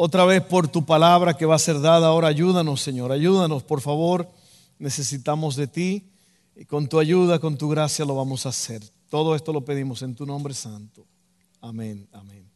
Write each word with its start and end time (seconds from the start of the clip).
otra 0.00 0.24
vez 0.24 0.40
por 0.42 0.68
tu 0.68 0.86
palabra 0.86 1.36
que 1.36 1.44
va 1.44 1.56
a 1.56 1.58
ser 1.58 1.80
dada. 1.80 2.06
Ahora 2.06 2.28
ayúdanos, 2.28 2.80
Señor, 2.80 3.10
ayúdanos, 3.10 3.64
por 3.64 3.80
favor. 3.80 4.28
Necesitamos 4.78 5.56
de 5.56 5.66
ti 5.66 6.04
y 6.54 6.64
con 6.66 6.88
tu 6.88 7.00
ayuda, 7.00 7.40
con 7.40 7.58
tu 7.58 7.68
gracia 7.68 8.04
lo 8.04 8.14
vamos 8.14 8.46
a 8.46 8.50
hacer. 8.50 8.80
Todo 9.10 9.34
esto 9.34 9.52
lo 9.52 9.64
pedimos 9.64 10.02
en 10.02 10.14
tu 10.14 10.24
nombre 10.24 10.54
santo. 10.54 11.04
Amén, 11.60 12.06
amén. 12.12 12.48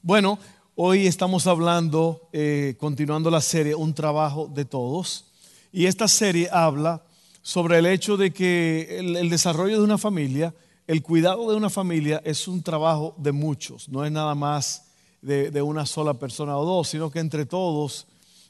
Bueno, 0.00 0.38
hoy 0.76 1.08
estamos 1.08 1.48
hablando, 1.48 2.28
eh, 2.32 2.76
continuando 2.78 3.32
la 3.32 3.40
serie, 3.40 3.74
un 3.74 3.92
trabajo 3.92 4.46
de 4.46 4.64
todos. 4.64 5.24
Y 5.72 5.86
esta 5.86 6.06
serie 6.06 6.48
habla 6.52 7.02
sobre 7.42 7.78
el 7.78 7.86
hecho 7.86 8.16
de 8.16 8.32
que 8.32 9.00
el 9.00 9.28
desarrollo 9.28 9.78
de 9.78 9.82
una 9.82 9.98
familia, 9.98 10.54
el 10.86 11.02
cuidado 11.02 11.50
de 11.50 11.56
una 11.56 11.68
familia 11.68 12.22
es 12.24 12.46
un 12.46 12.62
trabajo 12.62 13.12
de 13.18 13.32
muchos, 13.32 13.88
no 13.88 14.04
es 14.04 14.12
nada 14.12 14.36
más 14.36 14.85
de, 15.22 15.62
una 15.62 15.86
sola 15.86 16.14
persona 16.14 16.56
o 16.56 16.64
dos, 16.64 16.88
sino 16.88 17.10
que 17.10 17.18
entre 17.18 17.46
todos 17.46 18.06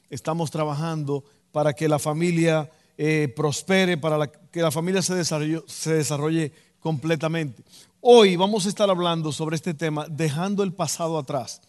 estamos 0.09 0.51
trabajando 0.51 1.23
para 1.51 1.73
que 1.73 1.87
la 1.87 1.99
familia 1.99 2.69
eh, 2.97 3.33
prospere, 3.35 3.97
para 3.97 4.27
que 4.27 4.61
la 4.61 4.71
familia 4.71 5.01
se 5.01 5.15
desarrolle, 5.15 5.63
se 5.67 5.93
desarrolle 5.93 6.51
completamente. 6.79 7.63
Hoy 8.01 8.35
vamos 8.35 8.65
a 8.65 8.69
estar 8.69 8.89
hablando 8.89 9.31
sobre 9.31 9.55
este 9.55 9.73
tema, 9.73 10.05
dejando 10.09 10.63
el 10.63 10.73
pasado 10.73 11.17
atrás. 11.17 11.61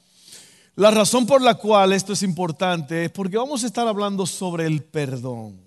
La 0.76 0.92
razón 0.92 1.26
por 1.26 1.42
la 1.42 1.54
cual 1.54 1.92
esto 1.92 2.12
es 2.12 2.22
importante 2.22 3.06
es 3.06 3.10
porque 3.10 3.36
vamos 3.36 3.64
a 3.64 3.66
estar 3.66 3.88
hablando 3.88 4.26
sobre 4.26 4.66
el 4.66 4.84
perdón. 4.84 5.58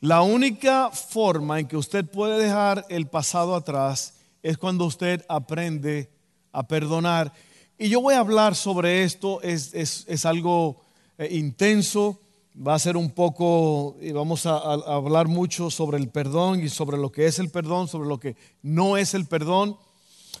La 0.00 0.22
única 0.22 0.90
forma 0.90 1.60
en 1.60 1.68
que 1.68 1.76
usted 1.76 2.04
puede 2.04 2.42
dejar 2.42 2.84
el 2.88 3.06
pasado 3.06 3.54
atrás 3.54 4.14
es 4.42 4.58
cuando 4.58 4.86
usted 4.86 5.24
aprende 5.28 6.10
a 6.52 6.66
perdonar. 6.66 7.32
Y 7.80 7.88
yo 7.90 8.00
voy 8.00 8.14
a 8.14 8.18
hablar 8.18 8.56
sobre 8.56 9.04
esto, 9.04 9.40
es, 9.40 10.26
algo 10.26 10.80
eh, 11.16 11.28
intenso, 11.36 12.20
va 12.54 12.74
a 12.74 12.78
ser 12.80 12.96
un 12.96 13.12
poco, 13.12 13.96
y 14.00 14.10
vamos 14.10 14.46
a, 14.46 14.56
hablar 14.56 15.28
mucho 15.28 15.70
sobre 15.70 15.96
el 15.96 16.08
perdón 16.08 16.60
y 16.60 16.68
sobre 16.70 16.98
lo 16.98 17.12
que 17.12 17.26
es 17.26 17.38
el 17.38 17.50
perdón, 17.50 17.86
sobre 17.86 18.08
lo 18.08 18.18
que 18.18 18.36
no 18.62 18.96
es 18.96 19.14
el 19.14 19.26
perdón. 19.26 19.76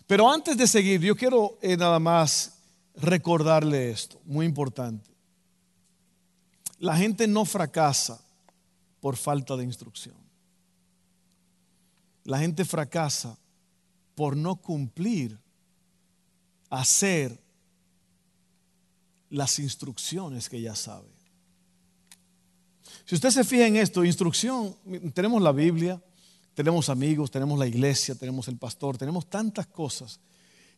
Pero 0.08 0.28
antes 0.28 0.56
de 0.56 0.66
seguir, 0.66 1.00
yo 1.00 1.14
quiero 1.14 1.58
eh, 1.62 1.76
nada 1.76 2.00
más 2.00 2.58
recordarle 2.96 3.90
esto, 3.90 4.20
muy 4.24 4.44
importante. 4.44 5.08
La 6.80 6.96
gente 6.96 7.28
no 7.28 7.44
fracasa 7.44 8.20
por 9.00 9.16
falta 9.16 9.56
de 9.56 9.62
instrucción. 9.62 10.16
La 12.24 12.40
gente 12.40 12.64
fracasa 12.64 13.38
por 14.16 14.36
no 14.36 14.56
cumplir 14.56 15.38
hacer 16.70 17.38
las 19.30 19.58
instrucciones 19.58 20.48
que 20.48 20.60
ya 20.60 20.74
sabe. 20.74 21.08
Si 23.04 23.14
usted 23.14 23.30
se 23.30 23.44
fija 23.44 23.66
en 23.66 23.76
esto, 23.76 24.04
instrucción, 24.04 24.74
tenemos 25.14 25.40
la 25.42 25.52
Biblia, 25.52 26.00
tenemos 26.54 26.88
amigos, 26.88 27.30
tenemos 27.30 27.58
la 27.58 27.66
iglesia, 27.66 28.14
tenemos 28.14 28.48
el 28.48 28.56
pastor, 28.56 28.98
tenemos 28.98 29.28
tantas 29.30 29.66
cosas, 29.66 30.20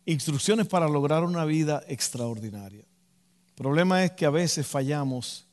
instrucciones 0.05 0.67
para 0.67 0.89
lograr 0.89 1.25
una 1.25 1.45
vida 1.45 1.83
extraordinaria. 1.89 2.85
El 3.49 3.55
problema 3.55 4.05
es 4.05 4.13
que 4.13 4.27
a 4.27 4.31
veces 4.31 4.67
fallamos 4.67 5.47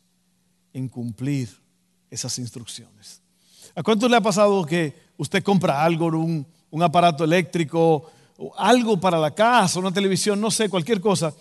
en 0.73 0.87
cumplir 0.87 1.49
esas 2.09 2.37
instrucciones. 2.39 3.21
¿A 3.75 3.83
cuánto 3.83 4.07
le 4.07 4.15
ha 4.15 4.21
pasado 4.21 4.65
que 4.65 4.95
usted 5.17 5.43
compra 5.43 5.83
algo, 5.83 6.07
un, 6.07 6.45
un 6.69 6.83
aparato 6.83 7.23
eléctrico, 7.23 8.11
algo 8.57 8.99
para 8.99 9.17
la 9.17 9.31
casa, 9.31 9.79
una 9.79 9.91
televisión, 9.91 10.39
no 10.39 10.51
sé, 10.51 10.69
cualquier 10.69 11.01
cosa. 11.01 11.33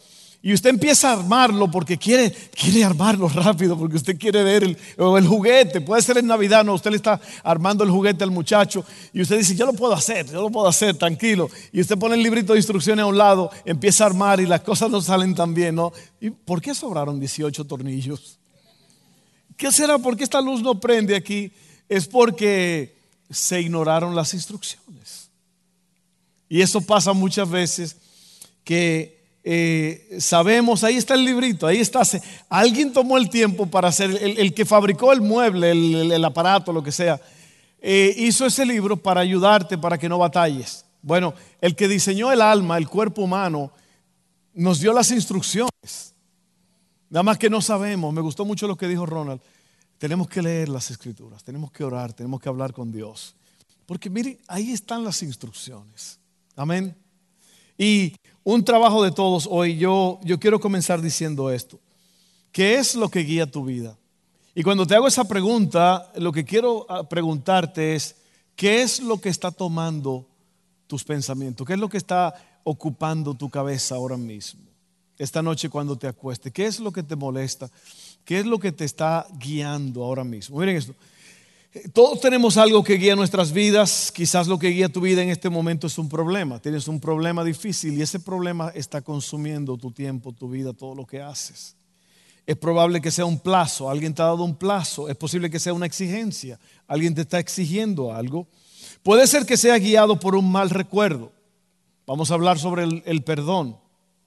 Y 0.42 0.52
usted 0.52 0.70
empieza 0.70 1.10
a 1.10 1.14
armarlo 1.14 1.68
porque 1.70 1.96
quiere, 1.96 2.30
quiere 2.30 2.84
armarlo 2.84 3.28
rápido, 3.28 3.76
porque 3.76 3.96
usted 3.96 4.16
quiere 4.16 4.44
ver 4.44 4.62
el, 4.62 4.76
el 4.96 5.26
juguete. 5.26 5.80
Puede 5.80 6.02
ser 6.02 6.18
en 6.18 6.26
Navidad, 6.26 6.64
no, 6.64 6.74
usted 6.74 6.90
le 6.90 6.98
está 6.98 7.20
armando 7.42 7.82
el 7.82 7.90
juguete 7.90 8.22
al 8.22 8.30
muchacho 8.30 8.84
y 9.12 9.22
usted 9.22 9.38
dice, 9.38 9.56
yo 9.56 9.66
lo 9.66 9.72
puedo 9.72 9.94
hacer, 9.94 10.26
yo 10.30 10.40
lo 10.42 10.50
puedo 10.50 10.68
hacer, 10.68 10.96
tranquilo. 10.96 11.50
Y 11.72 11.80
usted 11.80 11.98
pone 11.98 12.14
el 12.14 12.22
librito 12.22 12.52
de 12.52 12.60
instrucciones 12.60 13.02
a 13.02 13.06
un 13.06 13.18
lado, 13.18 13.50
empieza 13.64 14.04
a 14.04 14.06
armar 14.06 14.38
y 14.40 14.46
las 14.46 14.60
cosas 14.60 14.90
no 14.90 15.00
salen 15.00 15.34
tan 15.34 15.52
bien, 15.52 15.74
¿no? 15.74 15.92
¿Y 16.20 16.30
por 16.30 16.60
qué 16.60 16.74
sobraron 16.74 17.18
18 17.18 17.64
tornillos? 17.64 18.38
¿Qué 19.56 19.72
será? 19.72 19.98
¿Por 19.98 20.16
qué 20.16 20.24
esta 20.24 20.40
luz 20.40 20.62
no 20.62 20.78
prende 20.78 21.16
aquí? 21.16 21.50
Es 21.88 22.06
porque 22.06 22.94
se 23.30 23.60
ignoraron 23.60 24.14
las 24.14 24.34
instrucciones. 24.34 25.25
Y 26.48 26.60
eso 26.60 26.80
pasa 26.80 27.12
muchas 27.12 27.48
veces 27.48 27.96
que 28.64 29.16
eh, 29.48 30.16
sabemos, 30.18 30.82
ahí 30.82 30.96
está 30.96 31.14
el 31.14 31.24
librito, 31.24 31.66
ahí 31.66 31.78
está. 31.78 32.02
Alguien 32.48 32.92
tomó 32.92 33.16
el 33.16 33.30
tiempo 33.30 33.66
para 33.66 33.88
hacer, 33.88 34.10
el, 34.20 34.54
que 34.54 34.64
fabricó 34.64 35.12
el 35.12 35.20
mueble, 35.20 35.70
el, 35.70 36.24
aparato, 36.24 36.72
lo 36.72 36.82
que 36.82 36.90
sea, 36.90 37.20
eh, 37.80 38.12
hizo 38.18 38.46
ese 38.46 38.66
libro 38.66 38.96
para 38.96 39.20
ayudarte, 39.20 39.78
para 39.78 39.98
que 39.98 40.08
no 40.08 40.18
batalles. 40.18 40.84
Bueno, 41.00 41.34
el 41.60 41.76
que 41.76 41.86
diseñó 41.86 42.32
el 42.32 42.42
alma, 42.42 42.76
el 42.76 42.88
cuerpo 42.88 43.22
humano, 43.22 43.70
nos 44.54 44.80
dio 44.80 44.92
las 44.92 45.12
instrucciones. 45.12 46.14
Nada 47.08 47.22
más 47.22 47.38
que 47.38 47.48
no 47.48 47.60
sabemos. 47.60 48.12
Me 48.12 48.20
gustó 48.20 48.44
mucho 48.44 48.66
lo 48.66 48.76
que 48.76 48.88
dijo 48.88 49.06
Ronald. 49.06 49.40
Tenemos 49.98 50.28
que 50.28 50.42
leer 50.42 50.68
las 50.68 50.90
escrituras, 50.90 51.44
tenemos 51.44 51.70
que 51.70 51.84
orar, 51.84 52.12
tenemos 52.12 52.40
que 52.40 52.48
hablar 52.48 52.72
con 52.72 52.90
Dios. 52.90 53.36
Porque 53.86 54.10
miren, 54.10 54.38
ahí 54.48 54.72
están 54.72 55.04
las 55.04 55.22
instrucciones. 55.22 56.18
Amén. 56.56 56.96
Y 57.76 58.14
un 58.42 58.64
trabajo 58.64 59.04
de 59.04 59.12
todos 59.12 59.46
hoy, 59.50 59.76
yo, 59.76 60.18
yo 60.24 60.40
quiero 60.40 60.58
comenzar 60.58 61.02
diciendo 61.02 61.50
esto. 61.50 61.78
¿Qué 62.50 62.76
es 62.76 62.94
lo 62.94 63.10
que 63.10 63.20
guía 63.20 63.50
tu 63.50 63.64
vida? 63.66 63.98
Y 64.54 64.62
cuando 64.62 64.86
te 64.86 64.94
hago 64.94 65.06
esa 65.06 65.28
pregunta, 65.28 66.10
lo 66.16 66.32
que 66.32 66.44
quiero 66.44 66.86
ah, 66.88 67.06
preguntarte 67.06 67.94
es, 67.94 68.16
¿qué 68.54 68.80
es 68.80 69.00
lo 69.00 69.20
que 69.20 69.28
está 69.28 69.50
tomando 69.50 70.26
tus 70.86 71.04
pensamientos? 71.04 71.66
¿Qué 71.66 71.74
es 71.74 71.78
lo 71.78 71.90
que 71.90 71.98
está 71.98 72.34
ocupando 72.64 73.34
tu 73.34 73.50
cabeza 73.50 73.96
ahora 73.96 74.16
mismo? 74.16 74.62
Esta 75.18 75.42
noche 75.42 75.68
cuando 75.68 75.96
te 75.96 76.08
acuestes, 76.08 76.52
¿qué 76.54 76.64
es 76.64 76.80
lo 76.80 76.90
que 76.90 77.02
te 77.02 77.16
molesta? 77.16 77.70
¿Qué 78.24 78.38
es 78.38 78.46
lo 78.46 78.58
que 78.58 78.72
te 78.72 78.86
está 78.86 79.26
guiando 79.38 80.02
ahora 80.02 80.24
mismo? 80.24 80.58
Miren 80.58 80.76
esto. 80.76 80.94
Todos 81.92 82.20
tenemos 82.20 82.56
algo 82.56 82.82
que 82.82 82.94
guía 82.94 83.16
nuestras 83.16 83.52
vidas. 83.52 84.10
Quizás 84.10 84.46
lo 84.46 84.58
que 84.58 84.68
guía 84.68 84.88
tu 84.88 85.00
vida 85.00 85.22
en 85.22 85.28
este 85.28 85.50
momento 85.50 85.86
es 85.86 85.98
un 85.98 86.08
problema. 86.08 86.58
Tienes 86.58 86.88
un 86.88 87.00
problema 87.00 87.44
difícil 87.44 87.98
y 87.98 88.02
ese 88.02 88.20
problema 88.20 88.70
está 88.74 89.02
consumiendo 89.02 89.76
tu 89.76 89.90
tiempo, 89.90 90.32
tu 90.32 90.48
vida, 90.48 90.72
todo 90.72 90.94
lo 90.94 91.06
que 91.06 91.20
haces. 91.20 91.76
Es 92.46 92.56
probable 92.56 93.00
que 93.00 93.10
sea 93.10 93.26
un 93.26 93.38
plazo. 93.38 93.90
Alguien 93.90 94.14
te 94.14 94.22
ha 94.22 94.26
dado 94.26 94.44
un 94.44 94.54
plazo. 94.54 95.08
Es 95.08 95.16
posible 95.16 95.50
que 95.50 95.58
sea 95.58 95.74
una 95.74 95.86
exigencia. 95.86 96.58
Alguien 96.86 97.14
te 97.14 97.22
está 97.22 97.38
exigiendo 97.38 98.12
algo. 98.14 98.46
Puede 99.02 99.26
ser 99.26 99.44
que 99.44 99.56
sea 99.56 99.78
guiado 99.78 100.18
por 100.18 100.34
un 100.34 100.50
mal 100.50 100.70
recuerdo. 100.70 101.32
Vamos 102.06 102.30
a 102.30 102.34
hablar 102.34 102.58
sobre 102.58 102.84
el, 102.84 103.02
el 103.04 103.22
perdón, 103.22 103.76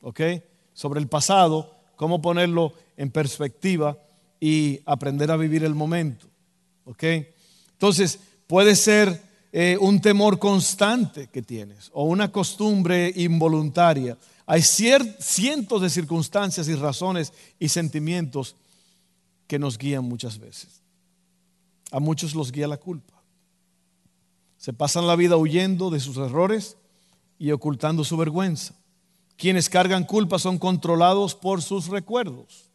¿ok? 0.01 0.21
Sobre 0.73 0.99
el 0.99 1.07
pasado, 1.07 1.73
cómo 1.95 2.21
ponerlo 2.21 2.73
en 2.97 3.09
perspectiva 3.09 3.97
y 4.39 4.81
aprender 4.85 5.31
a 5.31 5.37
vivir 5.37 5.63
el 5.63 5.73
momento, 5.73 6.27
¿ok? 6.85 7.03
Entonces, 7.79 8.19
puede 8.45 8.75
ser 8.75 9.23
eh, 9.53 9.77
un 9.79 10.01
temor 10.01 10.37
constante 10.37 11.27
que 11.27 11.41
tienes 11.41 11.89
o 11.93 12.03
una 12.03 12.29
costumbre 12.29 13.13
involuntaria. 13.15 14.17
Hay 14.45 14.61
cientos 14.63 15.81
de 15.81 15.89
circunstancias 15.89 16.67
y 16.67 16.75
razones 16.75 17.31
y 17.57 17.69
sentimientos 17.69 18.57
que 19.47 19.57
nos 19.57 19.77
guían 19.77 20.03
muchas 20.03 20.39
veces. 20.39 20.81
A 21.89 22.01
muchos 22.01 22.35
los 22.35 22.51
guía 22.51 22.67
la 22.67 22.75
culpa. 22.75 23.13
Se 24.57 24.73
pasan 24.73 25.07
la 25.07 25.15
vida 25.15 25.37
huyendo 25.37 25.89
de 25.89 26.01
sus 26.01 26.17
errores 26.17 26.75
y 27.37 27.51
ocultando 27.51 28.03
su 28.03 28.17
vergüenza. 28.17 28.75
Quienes 29.37 29.69
cargan 29.69 30.03
culpa 30.03 30.37
son 30.37 30.57
controlados 30.57 31.33
por 31.33 31.61
sus 31.61 31.87
recuerdos. 31.87 32.65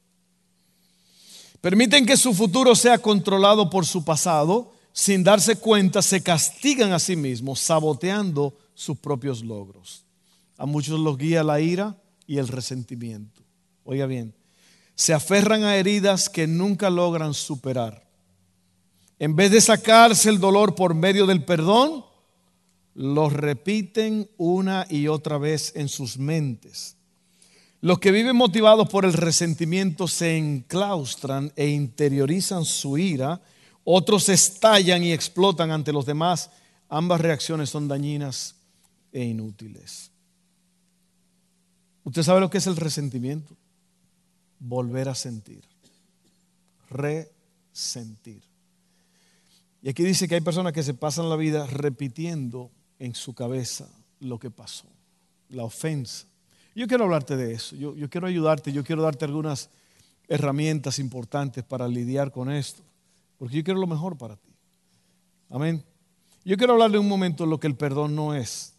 Permiten 1.61 2.07
que 2.07 2.17
su 2.17 2.33
futuro 2.33 2.75
sea 2.75 2.97
controlado 2.97 3.69
por 3.69 3.85
su 3.85 4.03
pasado 4.03 4.74
sin 4.97 5.25
darse 5.25 5.57
cuenta, 5.57 6.03
se 6.03 6.23
castigan 6.23 6.93
a 6.93 7.01
sí 7.01 7.17
mismos, 7.17 7.59
saboteando 7.59 8.57
sus 8.75 8.97
propios 8.97 9.43
logros. 9.43 10.05
A 10.57 10.67
muchos 10.67 11.01
los 11.01 11.19
guía 11.19 11.43
la 11.43 11.61
ira 11.61 11.97
y 12.29 12.39
el 12.39 12.47
resentimiento. 12.47 13.43
Oiga 13.83 14.07
bien, 14.07 14.33
se 14.95 15.13
aferran 15.13 15.65
a 15.65 15.77
heridas 15.77 16.29
que 16.29 16.47
nunca 16.47 16.91
logran 16.91 17.35
superar. 17.35 18.07
En 19.19 19.35
vez 19.35 19.51
de 19.51 19.61
sacarse 19.61 20.31
el 20.31 20.39
dolor 20.39 20.77
por 20.77 20.95
medio 20.95 21.27
del 21.27 21.45
perdón, 21.45 22.05
lo 22.95 23.29
repiten 23.29 24.31
una 24.37 24.87
y 24.89 25.09
otra 25.09 25.39
vez 25.39 25.73
en 25.75 25.89
sus 25.89 26.19
mentes. 26.19 26.97
Los 27.81 27.99
que 27.99 28.13
viven 28.13 28.37
motivados 28.37 28.89
por 28.89 29.05
el 29.05 29.13
resentimiento 29.13 30.07
se 30.07 30.37
enclaustran 30.37 31.53
e 31.57 31.67
interiorizan 31.67 32.65
su 32.65 32.97
ira, 32.97 33.43
otros 33.85 34.29
estallan 34.29 35.05
y 35.05 35.13
explotan 35.13 35.71
ante 35.71 35.93
los 35.93 36.07
demás. 36.07 36.51
Ambas 36.89 37.21
reacciones 37.21 37.71
son 37.71 37.87
dañinas 37.87 38.57
e 39.13 39.25
inútiles. 39.25 40.11
¿Usted 42.05 42.23
sabe 42.23 42.41
lo 42.41 42.51
que 42.51 42.59
es 42.59 42.67
el 42.67 42.77
resentimiento? 42.77 43.57
Volver 44.59 45.09
a 45.09 45.15
sentir. 45.15 45.63
Resentir. 46.91 48.43
Y 49.83 49.91
aquí 49.91 50.03
dice 50.03 50.27
que 50.27 50.35
hay 50.35 50.41
personas 50.41 50.73
que 50.73 50.83
se 50.83 50.95
pasan 50.95 51.29
la 51.29 51.37
vida 51.37 51.67
repitiendo 51.67 52.71
en 52.99 53.15
su 53.15 53.35
cabeza 53.35 53.87
lo 54.21 54.39
que 54.39 54.51
pasó, 54.51 54.87
la 55.51 55.65
ofensa. 55.65 56.27
Yo 56.75 56.87
quiero 56.89 57.05
hablarte 57.05 57.37
de 57.37 57.53
eso, 57.53 57.77
yo, 57.77 57.95
yo 57.95 58.09
quiero 58.09 58.27
ayudarte, 58.27 58.73
yo 58.73 58.83
quiero 58.83 59.03
darte 59.03 59.27
algunas 59.27 59.69
herramientas 60.27 60.99
importantes 60.99 61.65
para 61.65 61.87
lidiar 61.87 62.33
con 62.33 62.51
esto, 62.51 62.83
porque 63.45 63.59
yo 63.59 63.65
quiero 63.65 63.79
lo 63.79 63.87
mejor 63.87 64.17
para 64.17 64.37
ti. 64.37 64.49
Amén. 65.51 65.85
Yo 66.47 66.57
quiero 66.57 66.73
hablarle 66.73 66.97
un 66.97 67.07
momento 67.07 67.45
lo 67.45 67.61
que 67.61 67.67
el 67.67 67.77
perdón 67.77 68.15
no 68.17 68.35
es. 68.35 68.73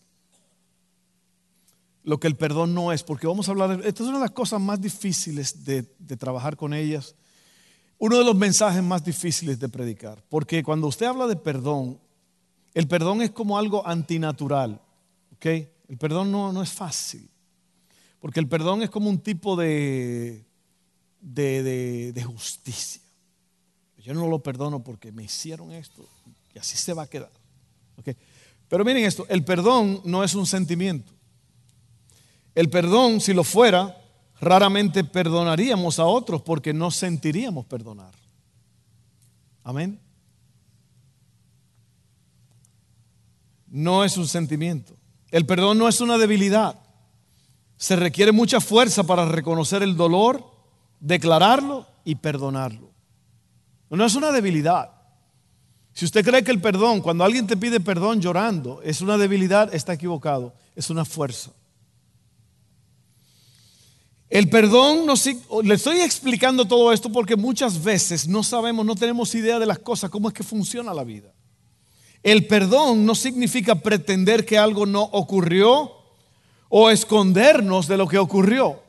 Lo 2.04 2.20
que 2.20 2.26
el 2.26 2.36
perdón 2.36 2.74
no 2.74 2.92
es, 2.92 3.04
porque 3.04 3.28
vamos 3.28 3.48
a 3.48 3.52
hablar, 3.52 3.82
esta 3.84 4.02
es 4.02 4.10
una 4.10 4.18
de 4.18 4.24
las 4.24 4.32
cosas 4.32 4.60
más 4.60 4.82
difíciles 4.82 5.64
de, 5.64 5.86
de 6.00 6.18
trabajar 6.18 6.58
con 6.58 6.74
ellas, 6.74 7.14
uno 8.00 8.18
de 8.18 8.26
los 8.26 8.34
mensajes 8.36 8.82
más 8.82 9.06
difíciles 9.06 9.60
de 9.60 9.70
predicar, 9.70 10.24
porque 10.30 10.64
cuando 10.64 10.88
usted 10.88 11.06
habla 11.06 11.28
de 11.28 11.36
perdón, 11.36 12.00
el 12.74 12.88
perdón 12.88 13.22
es 13.22 13.30
como 13.30 13.60
algo 13.60 13.86
antinatural. 13.86 14.82
¿ok? 15.36 15.46
El 15.46 15.98
perdón 16.00 16.32
no, 16.32 16.52
no 16.52 16.64
es 16.64 16.72
fácil. 16.72 17.30
Porque 18.20 18.40
el 18.40 18.48
perdón 18.48 18.82
es 18.82 18.90
como 18.90 19.12
un 19.12 19.20
tipo 19.20 19.56
de, 19.56 20.44
de, 21.22 22.12
de, 22.12 22.24
justicia. 22.24 23.05
Yo 24.06 24.14
no 24.14 24.28
lo 24.28 24.40
perdono 24.40 24.84
porque 24.84 25.12
me 25.12 25.24
hicieron 25.24 25.72
esto 25.72 26.06
y 26.54 26.60
así 26.60 26.78
se 26.78 26.94
va 26.94 27.04
a 27.04 27.08
quedar. 27.08 27.32
¿ok? 27.98 28.10
Pero 28.68 28.86
miren 28.86 29.04
esto, 29.04 29.26
el 29.30 29.44
perdón 29.44 30.02
no 30.06 30.24
es 30.24 30.36
un 30.36 30.46
sentimiento. 30.46 31.12
El 32.54 32.70
perdón, 32.70 33.20
si 33.20 33.34
lo 33.34 33.44
fuera, 33.44 33.98
raramente 34.40 35.04
perdonaríamos 35.04 36.00
a 36.00 36.06
otros 36.06 36.42
porque 36.42 36.74
no 36.74 36.92
sentiríamos 36.92 37.66
perdonar. 37.66 38.14
Amén. 39.64 40.00
no 43.76 44.06
es 44.06 44.16
un 44.16 44.26
sentimiento. 44.26 44.96
El 45.32 45.46
perdón 45.46 45.78
no 45.78 45.90
es 45.90 46.00
una 46.00 46.18
debilidad. 46.18 46.80
Se 47.76 47.98
requiere 47.98 48.32
mucha 48.32 48.62
fuerza 48.62 49.04
para 49.04 49.26
reconocer 49.26 49.84
el 49.84 49.98
dolor, 49.98 50.50
declararlo 51.02 51.86
y 52.06 52.16
perdonarlo. 52.16 52.94
No 53.96 54.06
es 54.06 54.16
una 54.16 54.32
debilidad. 54.32 54.92
Si 55.94 56.06
usted 56.06 56.26
cree 56.26 56.44
que 56.44 56.52
el 56.52 56.62
perdón, 56.62 57.02
cuando 57.02 57.24
alguien 57.24 57.48
te 57.48 57.56
pide 57.56 57.80
perdón 57.80 58.20
llorando, 58.20 58.82
es 58.84 59.02
una 59.02 59.18
debilidad, 59.18 59.74
está 59.74 59.94
equivocado. 59.94 60.54
Es 60.76 60.90
una 60.90 61.06
fuerza. 61.06 61.52
El 64.30 64.50
perdón, 64.50 65.06
le 65.64 65.76
estoy 65.76 66.02
explicando 66.02 66.66
todo 66.66 66.92
esto 66.92 67.10
porque 67.10 67.38
muchas 67.38 67.82
veces 67.82 68.28
no 68.28 68.44
sabemos, 68.44 68.86
no 68.86 68.96
tenemos 68.96 69.34
idea 69.36 69.60
de 69.60 69.66
las 69.66 69.80
cosas, 69.80 70.10
cómo 70.10 70.28
es 70.28 70.34
que 70.34 70.44
funciona 70.44 70.94
la 70.94 71.04
vida. 71.04 71.32
El 72.22 72.48
perdón 72.48 73.06
no 73.06 73.14
significa 73.14 73.76
pretender 73.76 74.46
que 74.46 74.58
algo 74.58 74.86
no 74.86 75.04
ocurrió 75.04 75.92
o 76.68 76.90
escondernos 76.90 77.88
de 77.88 77.98
lo 77.98 78.08
que 78.08 78.18
ocurrió. 78.18 78.82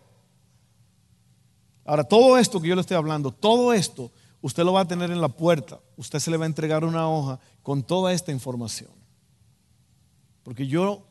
Ahora, 1.84 2.02
todo 2.02 2.38
esto 2.38 2.60
que 2.60 2.68
yo 2.68 2.74
le 2.74 2.80
estoy 2.80 2.96
hablando, 2.96 3.30
todo 3.30 3.72
esto, 3.72 4.10
usted 4.46 4.64
lo 4.64 4.72
va 4.72 4.82
a 4.82 4.88
tener 4.88 5.10
en 5.10 5.20
la 5.20 5.28
puerta. 5.28 5.80
Usted 5.96 6.20
se 6.20 6.30
le 6.30 6.36
va 6.36 6.44
a 6.44 6.46
entregar 6.46 6.84
una 6.84 7.08
hoja 7.08 7.40
con 7.62 7.82
toda 7.82 8.12
esta 8.12 8.30
información. 8.30 8.90
Porque 10.44 10.68
yo 10.68 11.02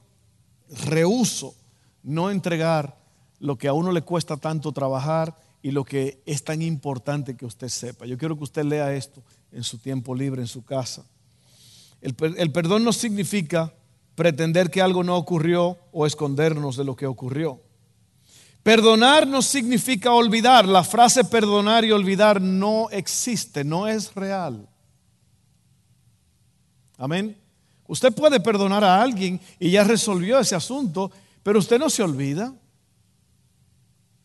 rehuso 0.87 1.53
no 2.01 2.31
entregar 2.31 2.97
lo 3.39 3.57
que 3.57 3.67
a 3.67 3.73
uno 3.73 3.91
le 3.91 4.03
cuesta 4.03 4.37
tanto 4.37 4.71
trabajar 4.71 5.35
y 5.61 5.71
lo 5.71 5.83
que 5.83 6.21
es 6.25 6.45
tan 6.45 6.61
importante 6.61 7.35
que 7.35 7.45
usted 7.45 7.67
sepa. 7.67 8.05
Yo 8.05 8.17
quiero 8.17 8.37
que 8.37 8.45
usted 8.45 8.63
lea 8.63 8.93
esto 8.93 9.21
en 9.51 9.63
su 9.63 9.79
tiempo 9.79 10.15
libre, 10.15 10.41
en 10.41 10.47
su 10.47 10.63
casa. 10.63 11.03
El, 11.99 12.13
perdón 12.53 12.85
no 12.85 12.93
significa 12.93 13.73
pretender 14.15 14.69
que 14.69 14.81
algo 14.81 15.03
no 15.03 15.17
ocurrió 15.17 15.77
o 15.91 16.05
escondernos 16.05 16.77
de 16.77 16.85
lo 16.85 16.95
que 16.95 17.05
ocurrió. 17.05 17.59
Perdonar 18.65 19.27
no 19.27 19.43
significa 19.43 20.11
olvidar. 20.11 20.67
La 20.67 20.83
frase 20.83 21.23
perdonar 21.23 21.85
y 21.85 21.91
olvidar 21.91 22.41
no 22.41 22.89
existe, 22.89 23.63
no 23.63 23.87
es 23.87 24.15
real. 24.15 24.67
Amén. 26.97 27.37
Usted 27.85 28.11
puede 28.11 28.39
perdonar 28.39 28.83
a 28.83 29.03
alguien 29.03 29.39
y 29.59 29.69
ya 29.69 29.83
resolvió 29.83 30.39
ese 30.39 30.55
asunto, 30.55 31.11
pero 31.43 31.59
usted 31.59 31.77
no 31.77 31.91
se 31.91 32.01
olvida. 32.01 32.55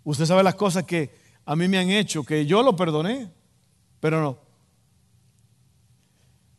Usted 0.04 0.24
sabe 0.24 0.42
las 0.42 0.54
cosas 0.54 0.84
que 0.84 1.14
a 1.44 1.54
mí 1.54 1.68
me 1.68 1.76
han 1.76 1.90
hecho, 1.90 2.24
que 2.24 2.46
yo 2.46 2.62
lo 2.62 2.74
perdoné, 2.74 3.30
pero 4.00 4.22
no, 4.22 4.38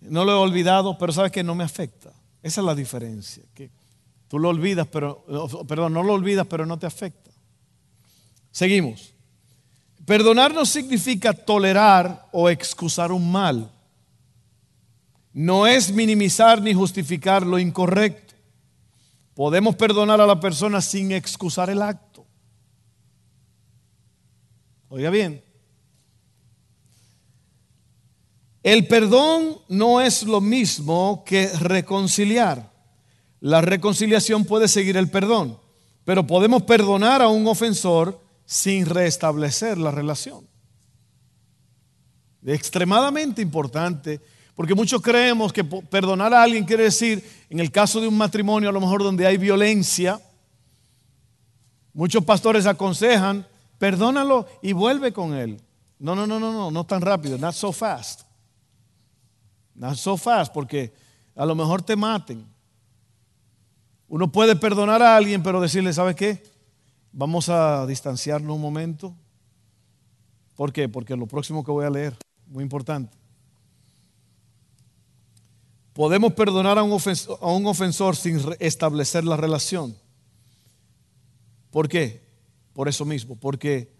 no 0.02 0.24
lo 0.24 0.34
he 0.34 0.36
olvidado, 0.36 1.00
pero 1.00 1.12
sabes 1.12 1.32
que 1.32 1.44
no 1.44 1.56
me 1.56 1.64
afecta. 1.64 2.14
Esa 2.44 2.62
es 2.62 2.66
la 2.66 2.76
diferencia. 2.76 3.42
Que 3.56 3.72
tú 4.28 4.38
lo 4.38 4.50
olvidas, 4.50 4.86
pero, 4.86 5.26
perdón, 5.68 5.94
no 5.94 6.04
lo 6.04 6.14
olvidas, 6.14 6.46
pero 6.46 6.68
no 6.68 6.78
te 6.78 6.86
afecta. 6.86 7.31
Seguimos. 8.52 9.14
Perdonar 10.06 10.54
no 10.54 10.66
significa 10.66 11.34
tolerar 11.34 12.28
o 12.32 12.50
excusar 12.50 13.12
un 13.12 13.32
mal. 13.32 13.72
No 15.34 15.66
es 15.66 15.92
minimizar 15.92 16.62
ni 16.62 16.74
justificar 16.74 17.46
lo 17.46 17.58
incorrecto. 17.58 18.34
Podemos 19.34 19.76
perdonar 19.76 20.20
a 20.20 20.28
la 20.28 20.40
persona 20.40 20.82
sin 20.82 21.12
excusar 21.12 21.70
el 21.70 21.82
acto. 21.82 22.26
Oiga 24.90 25.10
bien, 25.10 25.42
El 28.64 28.86
perdón 28.88 29.58
no 29.70 30.02
es 30.02 30.24
lo 30.24 30.40
mismo 30.40 31.24
que 31.26 31.48
reconciliar. 31.48 32.72
La 33.40 33.62
reconciliación 33.62 34.46
puede 34.46 34.68
seguir 34.68 34.98
el 34.98 35.10
perdón, 35.10 35.60
pero 36.06 36.28
podemos 36.28 36.62
perdonar 36.64 37.24
a 37.24 37.28
un 37.28 37.48
ofensor 37.48 38.22
sin 38.52 38.86
restablecer 38.86 39.78
la 39.78 39.92
relación. 39.92 40.46
Extremadamente 42.46 43.42
importante, 43.42 44.20
porque 44.56 44.76
muchos 44.76 45.02
creemos 45.02 45.54
que 45.54 45.64
perdonar 45.64 46.34
a 46.34 46.44
alguien 46.44 46.66
quiere 46.66 46.84
decir, 46.84 47.24
en 47.50 47.62
el 47.62 47.72
caso 47.72 48.02
de 48.02 48.10
un 48.10 48.18
matrimonio 48.18 48.68
a 48.68 48.74
lo 48.74 48.82
mejor 48.82 49.04
donde 49.04 49.26
hay 49.26 49.38
violencia, 49.38 50.20
muchos 51.94 52.26
pastores 52.26 52.66
aconsejan, 52.66 53.48
perdónalo 53.78 54.46
y 54.62 54.74
vuelve 54.74 55.14
con 55.14 55.34
él. 55.34 55.62
No, 55.98 56.14
no, 56.14 56.28
no, 56.28 56.38
no, 56.38 56.52
no, 56.52 56.72
no 56.72 56.86
tan 56.86 57.00
rápido, 57.00 57.38
not 57.38 57.54
so 57.54 57.72
fast. 57.72 58.24
Not 59.76 59.96
so 59.96 60.18
fast, 60.18 60.54
porque 60.54 60.94
a 61.38 61.46
lo 61.46 61.56
mejor 61.56 61.84
te 61.84 61.96
maten. 61.96 62.46
Uno 64.10 64.30
puede 64.30 64.58
perdonar 64.58 65.02
a 65.02 65.16
alguien, 65.16 65.42
pero 65.42 65.62
decirle, 65.62 65.94
¿sabe 65.94 66.16
qué? 66.16 66.51
Vamos 67.12 67.50
a 67.50 67.86
distanciarnos 67.86 68.56
un 68.56 68.62
momento. 68.62 69.16
¿Por 70.56 70.72
qué? 70.72 70.88
Porque 70.88 71.16
lo 71.16 71.28
próximo 71.28 71.64
que 71.64 71.72
voy 71.72 71.86
a 71.86 71.90
leer, 71.90 72.16
muy 72.48 72.64
importante. 72.64 73.18
Podemos 75.94 76.34
perdonar 76.34 76.78
a 76.78 76.84
un, 76.84 76.92
ofensor, 76.92 77.38
a 77.42 77.48
un 77.48 77.66
ofensor 77.66 78.16
sin 78.16 78.40
establecer 78.60 79.26
la 79.26 79.36
relación. 79.36 79.96
¿Por 81.70 81.90
qué? 81.90 82.22
Por 82.74 82.88
eso 82.88 83.04
mismo, 83.04 83.36
porque 83.36 83.92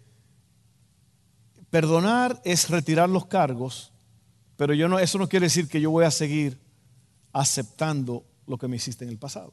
perdonar 1.68 2.40
es 2.44 2.70
retirar 2.70 3.08
los 3.08 3.26
cargos 3.26 3.92
pero 4.62 4.74
yo 4.74 4.88
no, 4.88 5.00
eso 5.00 5.18
no 5.18 5.28
quiere 5.28 5.46
decir 5.46 5.66
que 5.66 5.80
yo 5.80 5.90
voy 5.90 6.04
a 6.04 6.10
seguir 6.12 6.56
aceptando 7.32 8.24
lo 8.46 8.58
que 8.58 8.68
me 8.68 8.76
hiciste 8.76 9.04
en 9.04 9.10
el 9.10 9.18
pasado. 9.18 9.52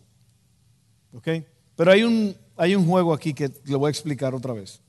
¿Ok? 1.13 1.27
Pero 1.75 1.91
hay 1.91 2.03
un, 2.03 2.37
hay 2.59 2.75
un 2.75 2.85
juego 2.85 3.13
aquí 3.13 3.33
que 3.33 3.49
le 3.65 3.75
voy 3.77 3.87
a 3.87 3.89
explicar 3.89 4.35
otra 4.35 4.51
vez. 4.53 4.81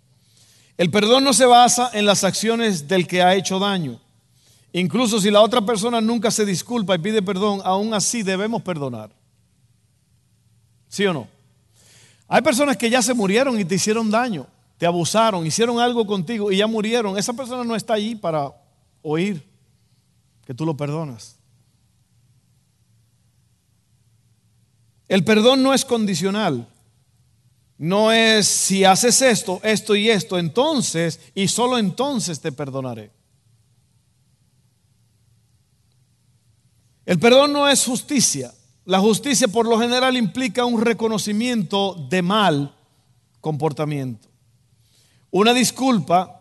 El 0.76 0.90
perdón 0.90 1.22
no 1.22 1.32
se 1.32 1.46
basa 1.46 1.90
en 1.92 2.04
las 2.04 2.24
acciones 2.24 2.88
del 2.88 3.06
que 3.06 3.22
ha 3.22 3.34
hecho 3.36 3.60
daño. 3.60 4.00
Incluso 4.72 5.20
si 5.20 5.30
la 5.30 5.40
otra 5.40 5.60
persona 5.60 6.00
nunca 6.00 6.32
se 6.32 6.44
disculpa 6.44 6.96
y 6.96 6.98
pide 6.98 7.22
perdón, 7.22 7.60
aún 7.64 7.94
así 7.94 8.24
debemos 8.24 8.62
perdonar. 8.62 9.10
¿Sí 10.88 11.06
o 11.06 11.12
no? 11.12 11.28
Hay 12.26 12.42
personas 12.42 12.76
que 12.76 12.90
ya 12.90 13.02
se 13.02 13.14
murieron 13.14 13.58
y 13.58 13.64
te 13.64 13.76
hicieron 13.76 14.10
daño. 14.10 14.46
te 14.78 14.86
abusaron, 14.86 15.46
hicieron 15.46 15.78
algo 15.78 16.06
contigo 16.06 16.50
y 16.50 16.56
ya 16.56 16.66
murieron. 16.66 17.18
Esa 17.18 17.34
persona 17.34 17.62
no 17.62 17.76
está 17.76 17.94
allí 17.94 18.14
para 18.14 18.50
oír 19.02 19.46
que 20.46 20.54
tú 20.54 20.64
lo 20.64 20.74
perdonas. 20.76 21.36
El 25.06 25.22
perdón 25.22 25.62
no 25.62 25.74
es 25.74 25.84
condicional. 25.84 26.66
No 27.82 28.12
es 28.12 28.46
si 28.46 28.84
haces 28.84 29.22
esto, 29.22 29.58
esto 29.62 29.96
y 29.96 30.10
esto, 30.10 30.38
entonces, 30.38 31.18
y 31.34 31.48
solo 31.48 31.78
entonces 31.78 32.38
te 32.38 32.52
perdonaré. 32.52 33.10
El 37.06 37.18
perdón 37.18 37.54
no 37.54 37.66
es 37.66 37.82
justicia. 37.86 38.52
La 38.84 39.00
justicia 39.00 39.48
por 39.48 39.66
lo 39.66 39.80
general 39.80 40.18
implica 40.18 40.66
un 40.66 40.82
reconocimiento 40.82 41.94
de 42.10 42.20
mal 42.20 42.76
comportamiento. 43.40 44.28
Una 45.30 45.54
disculpa 45.54 46.39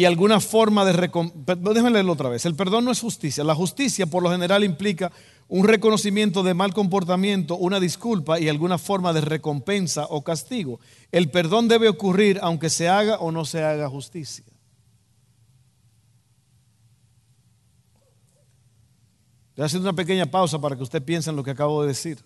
y 0.00 0.06
alguna 0.06 0.40
forma 0.40 0.86
de... 0.86 0.94
Déjenme 0.94 1.90
leerlo 1.90 2.14
otra 2.14 2.30
vez. 2.30 2.46
El 2.46 2.54
perdón 2.54 2.86
no 2.86 2.90
es 2.90 3.00
justicia. 3.00 3.44
La 3.44 3.54
justicia 3.54 4.06
por 4.06 4.22
lo 4.22 4.30
general 4.30 4.64
implica 4.64 5.12
un 5.46 5.68
reconocimiento 5.68 6.42
de 6.42 6.54
mal 6.54 6.72
comportamiento, 6.72 7.54
una 7.54 7.78
disculpa 7.78 8.40
y 8.40 8.48
alguna 8.48 8.78
forma 8.78 9.12
de 9.12 9.20
recompensa 9.20 10.06
o 10.08 10.24
castigo. 10.24 10.80
El 11.12 11.30
perdón 11.30 11.68
debe 11.68 11.90
ocurrir 11.90 12.38
aunque 12.40 12.70
se 12.70 12.88
haga 12.88 13.18
o 13.18 13.30
no 13.30 13.44
se 13.44 13.62
haga 13.62 13.90
justicia. 13.90 14.46
A 19.58 19.64
hacer 19.66 19.82
una 19.82 19.92
pequeña 19.92 20.24
pausa 20.24 20.58
para 20.58 20.76
que 20.76 20.82
usted 20.82 21.02
piense 21.02 21.28
en 21.28 21.36
lo 21.36 21.44
que 21.44 21.50
acabo 21.50 21.82
de 21.82 21.88
decir. 21.88 22.24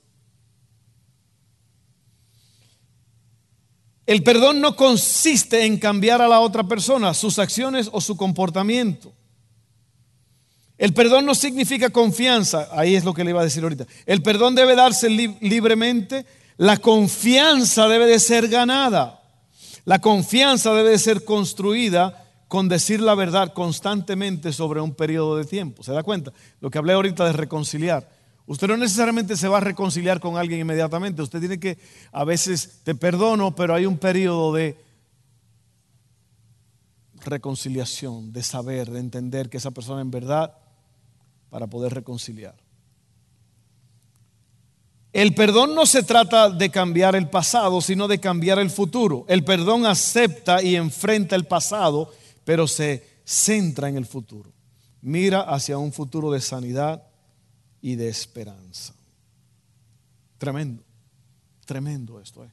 El 4.06 4.23
perdón 4.23 4.61
no 4.61 4.76
consiste 4.76 5.64
en 5.64 5.78
cambiar 5.78 6.20
a 6.20 6.28
la 6.28 6.40
otra 6.40 6.64
persona, 6.64 7.14
sus 7.14 7.38
acciones 7.38 7.88
o 7.92 8.00
su 8.00 8.16
comportamiento. 8.16 9.12
El 10.76 10.92
perdón 10.92 11.25
no 11.25 11.34
significa 11.34 11.90
confianza, 11.90 12.68
ahí 12.73 12.96
es 12.96 13.04
lo 13.04 13.14
que 13.14 13.25
le 13.25 13.30
iba 13.30 13.40
a 13.40 13.44
decir 13.44 13.62
ahorita. 13.62 13.87
El 14.06 14.23
perdón 14.23 14.54
debe 14.54 14.75
darse 14.75 15.08
libremente, 15.08 16.26
la 16.56 16.76
confianza 16.76 17.88
debe 17.88 18.06
de 18.06 18.18
ser 18.18 18.49
ganada. 18.49 19.23
La 19.84 20.00
confianza 20.00 20.75
debe 20.75 20.90
de 20.90 20.99
ser 20.99 21.25
construida 21.25 22.25
con 22.49 22.68
decir 22.68 23.00
la 23.00 23.14
verdad 23.14 23.52
constantemente 23.52 24.52
sobre 24.52 24.80
un 24.80 24.94
periodo 24.94 25.37
de 25.37 25.44
tiempo. 25.44 25.82
¿Se 25.82 25.92
da 25.92 26.02
cuenta? 26.02 26.32
Lo 26.61 26.70
que 26.70 26.78
hablé 26.78 26.92
ahorita 26.92 27.25
de 27.25 27.32
reconciliar. 27.32 28.08
Usted 28.47 28.69
no 28.69 28.77
necesariamente 28.77 29.37
se 29.37 29.49
va 29.49 29.59
a 29.59 29.61
reconciliar 29.61 30.21
con 30.21 30.37
alguien 30.37 30.61
inmediatamente. 30.61 31.23
Usted 31.23 31.41
tiene 31.41 31.59
que, 31.59 31.79
a 32.13 32.25
veces 32.25 32.81
te 32.85 32.95
perdono, 32.95 33.55
pero 33.55 33.75
hay 33.75 33.87
un 33.87 33.97
periodo 33.97 34.53
de 34.53 34.77
reconciliación, 37.25 38.33
de 38.33 38.43
saber, 38.43 38.91
de 38.91 39.01
entender 39.01 39.49
que 39.49 39.57
esa 39.57 39.71
persona 39.71 40.03
en 40.03 40.11
verdad 40.11 40.55
para 41.49 41.67
poder 41.67 41.95
reconciliar. 41.95 42.55
El 45.15 45.35
perdón 45.35 45.75
no 45.75 45.87
se 45.87 46.03
trata 46.03 46.51
de 46.51 46.71
cambiar 46.71 47.15
el 47.15 47.31
pasado, 47.31 47.81
sino 47.81 48.09
de 48.09 48.19
cambiar 48.19 48.59
el 48.59 48.69
futuro. 48.69 49.25
El 49.29 49.45
perdón 49.45 49.87
acepta 49.87 50.61
y 50.61 50.75
enfrenta 50.75 51.37
el 51.37 51.47
pasado, 51.47 52.13
pero 52.45 52.67
se 52.67 53.21
centra 53.25 53.89
en 53.89 53.97
el 53.97 54.07
futuro. 54.07 54.53
Mira 55.01 55.43
hacia 55.43 55.79
un 55.79 55.93
futuro 55.93 56.33
de 56.33 56.41
sanidad 56.41 57.05
y 57.85 57.97
de 57.97 58.09
esperanza. 58.09 58.95
Tremendo, 60.38 60.83
tremendo 61.67 62.19
esto. 62.19 62.43
Eh. 62.43 62.49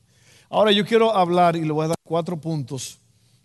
Ahora 0.49 0.73
yo 0.73 0.85
quiero 0.85 1.15
hablar 1.15 1.55
y 1.55 1.63
le 1.63 1.71
voy 1.71 1.85
a 1.85 1.87
dar 1.87 1.97
cuatro 2.03 2.35
puntos 2.35 2.97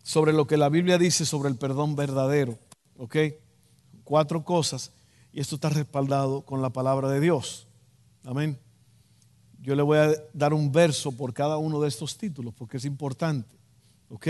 sobre 0.03 0.33
lo 0.33 0.49
que 0.49 0.57
la 0.57 0.69
Biblia 0.69 0.99
dice 0.99 1.25
sobre 1.25 1.49
el 1.49 1.55
perdón 1.55 1.95
verdadero. 1.95 2.59
¿Ok? 2.99 3.17
Cuatro 4.03 4.45
cosas 4.45 4.91
y 5.33 5.39
esto 5.39 5.55
está 5.55 5.69
respaldado 5.69 6.41
con 6.41 6.61
la 6.61 6.71
palabra 6.71 7.09
de 7.09 7.21
Dios. 7.21 7.69
Amén. 8.25 8.59
Yo 9.63 9.77
le 9.77 9.83
voy 9.83 9.99
a 9.99 10.13
dar 10.33 10.55
un 10.55 10.73
verso 10.73 11.13
por 11.13 11.33
cada 11.33 11.57
uno 11.57 11.81
de 11.81 11.87
estos 11.87 12.19
títulos 12.19 12.53
porque 12.53 12.79
es 12.79 12.85
importante. 12.85 13.55
¿Ok? 14.11 14.27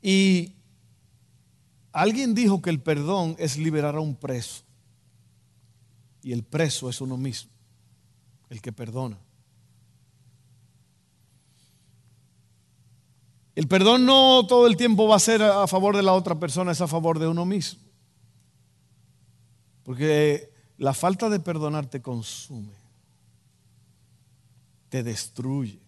Y 0.00 0.54
alguien 1.92 2.34
dijo 2.34 2.62
que 2.62 2.70
el 2.70 2.80
perdón 2.80 3.36
es 3.38 3.58
liberar 3.58 3.96
a 3.96 4.00
un 4.00 4.14
preso. 4.14 4.63
Y 6.24 6.32
el 6.32 6.42
preso 6.42 6.88
es 6.88 7.02
uno 7.02 7.18
mismo, 7.18 7.50
el 8.48 8.62
que 8.62 8.72
perdona. 8.72 9.18
El 13.54 13.68
perdón 13.68 14.06
no 14.06 14.46
todo 14.46 14.66
el 14.66 14.78
tiempo 14.78 15.06
va 15.06 15.16
a 15.16 15.20
ser 15.20 15.42
a 15.42 15.66
favor 15.66 15.94
de 15.94 16.02
la 16.02 16.14
otra 16.14 16.40
persona, 16.40 16.72
es 16.72 16.80
a 16.80 16.88
favor 16.88 17.18
de 17.18 17.28
uno 17.28 17.44
mismo. 17.44 17.78
Porque 19.82 20.50
la 20.78 20.94
falta 20.94 21.28
de 21.28 21.40
perdonar 21.40 21.86
te 21.90 22.00
consume, 22.00 22.72
te 24.88 25.02
destruye. 25.02 25.78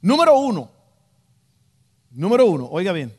Número 0.00 0.38
uno, 0.38 0.70
número 2.12 2.46
uno, 2.46 2.68
oiga 2.70 2.92
bien, 2.92 3.12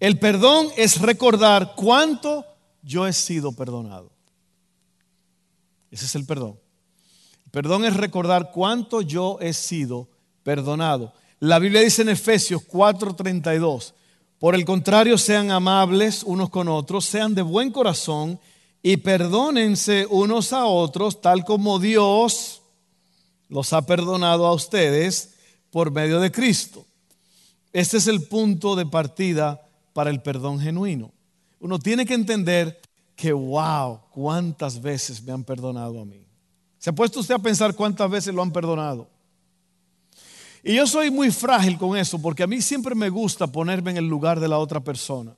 el 0.00 0.18
perdón 0.18 0.68
es 0.78 0.98
recordar 1.02 1.74
cuánto 1.76 2.46
yo 2.82 3.06
he 3.06 3.12
sido 3.12 3.52
perdonado. 3.52 4.10
Ese 5.90 6.06
es 6.06 6.14
el 6.14 6.26
perdón. 6.26 6.58
El 7.44 7.50
perdón 7.50 7.84
es 7.84 7.96
recordar 7.96 8.50
cuánto 8.50 9.02
yo 9.02 9.38
he 9.40 9.52
sido 9.52 10.08
perdonado. 10.42 11.12
La 11.38 11.58
Biblia 11.58 11.80
dice 11.80 12.02
en 12.02 12.08
Efesios 12.08 12.62
4:32, 12.66 13.94
por 14.38 14.54
el 14.54 14.64
contrario, 14.64 15.18
sean 15.18 15.50
amables 15.50 16.22
unos 16.24 16.50
con 16.50 16.68
otros, 16.68 17.04
sean 17.04 17.34
de 17.34 17.42
buen 17.42 17.70
corazón 17.70 18.40
y 18.82 18.96
perdónense 18.96 20.06
unos 20.10 20.52
a 20.52 20.64
otros, 20.64 21.20
tal 21.20 21.44
como 21.44 21.78
Dios 21.78 22.62
los 23.48 23.72
ha 23.72 23.82
perdonado 23.82 24.46
a 24.46 24.52
ustedes 24.52 25.34
por 25.70 25.90
medio 25.92 26.18
de 26.18 26.32
Cristo. 26.32 26.84
Este 27.72 27.98
es 27.98 28.06
el 28.06 28.22
punto 28.22 28.74
de 28.74 28.86
partida 28.86 29.62
para 29.92 30.10
el 30.10 30.22
perdón 30.22 30.58
genuino. 30.58 31.12
Uno 31.62 31.78
tiene 31.78 32.04
que 32.04 32.14
entender 32.14 32.80
que, 33.14 33.32
wow, 33.32 34.00
cuántas 34.10 34.82
veces 34.82 35.22
me 35.22 35.30
han 35.30 35.44
perdonado 35.44 36.00
a 36.00 36.04
mí. 36.04 36.26
¿Se 36.76 36.90
ha 36.90 36.92
puesto 36.92 37.20
usted 37.20 37.36
a 37.36 37.38
pensar 37.38 37.76
cuántas 37.76 38.10
veces 38.10 38.34
lo 38.34 38.42
han 38.42 38.50
perdonado? 38.50 39.08
Y 40.64 40.74
yo 40.74 40.88
soy 40.88 41.12
muy 41.12 41.30
frágil 41.30 41.78
con 41.78 41.96
eso 41.96 42.20
porque 42.20 42.42
a 42.42 42.48
mí 42.48 42.60
siempre 42.60 42.96
me 42.96 43.08
gusta 43.10 43.46
ponerme 43.46 43.92
en 43.92 43.98
el 43.98 44.08
lugar 44.08 44.40
de 44.40 44.48
la 44.48 44.58
otra 44.58 44.80
persona. 44.80 45.36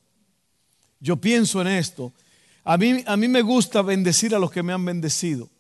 Yo 0.99 1.17
pienso 1.17 1.61
en 1.61 1.67
esto. 1.67 2.11
A 2.65 2.79
mí, 2.79 3.05
a 3.07 3.19
mí 3.19 3.29
me 3.29 3.43
gusta 3.43 3.83
bendecir 3.83 4.35
a 4.35 4.39
los 4.39 4.51
que 4.51 4.63
me 4.63 4.73
han 4.73 4.83
bendecido. 4.83 5.51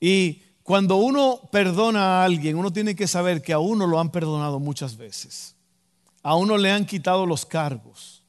Y 0.00 0.42
cuando 0.64 0.96
uno 0.96 1.48
perdona 1.52 2.22
a 2.22 2.24
alguien, 2.24 2.56
uno 2.56 2.72
tiene 2.72 2.96
que 2.96 3.06
saber 3.06 3.40
que 3.40 3.52
a 3.52 3.60
uno 3.60 3.86
lo 3.86 4.00
han 4.00 4.10
perdonado 4.10 4.58
muchas 4.58 4.96
veces. 4.96 5.54
A 6.24 6.34
uno 6.34 6.58
le 6.58 6.72
han 6.72 6.86
quitado 6.86 7.24
los 7.24 7.46
cargos. 7.46 8.21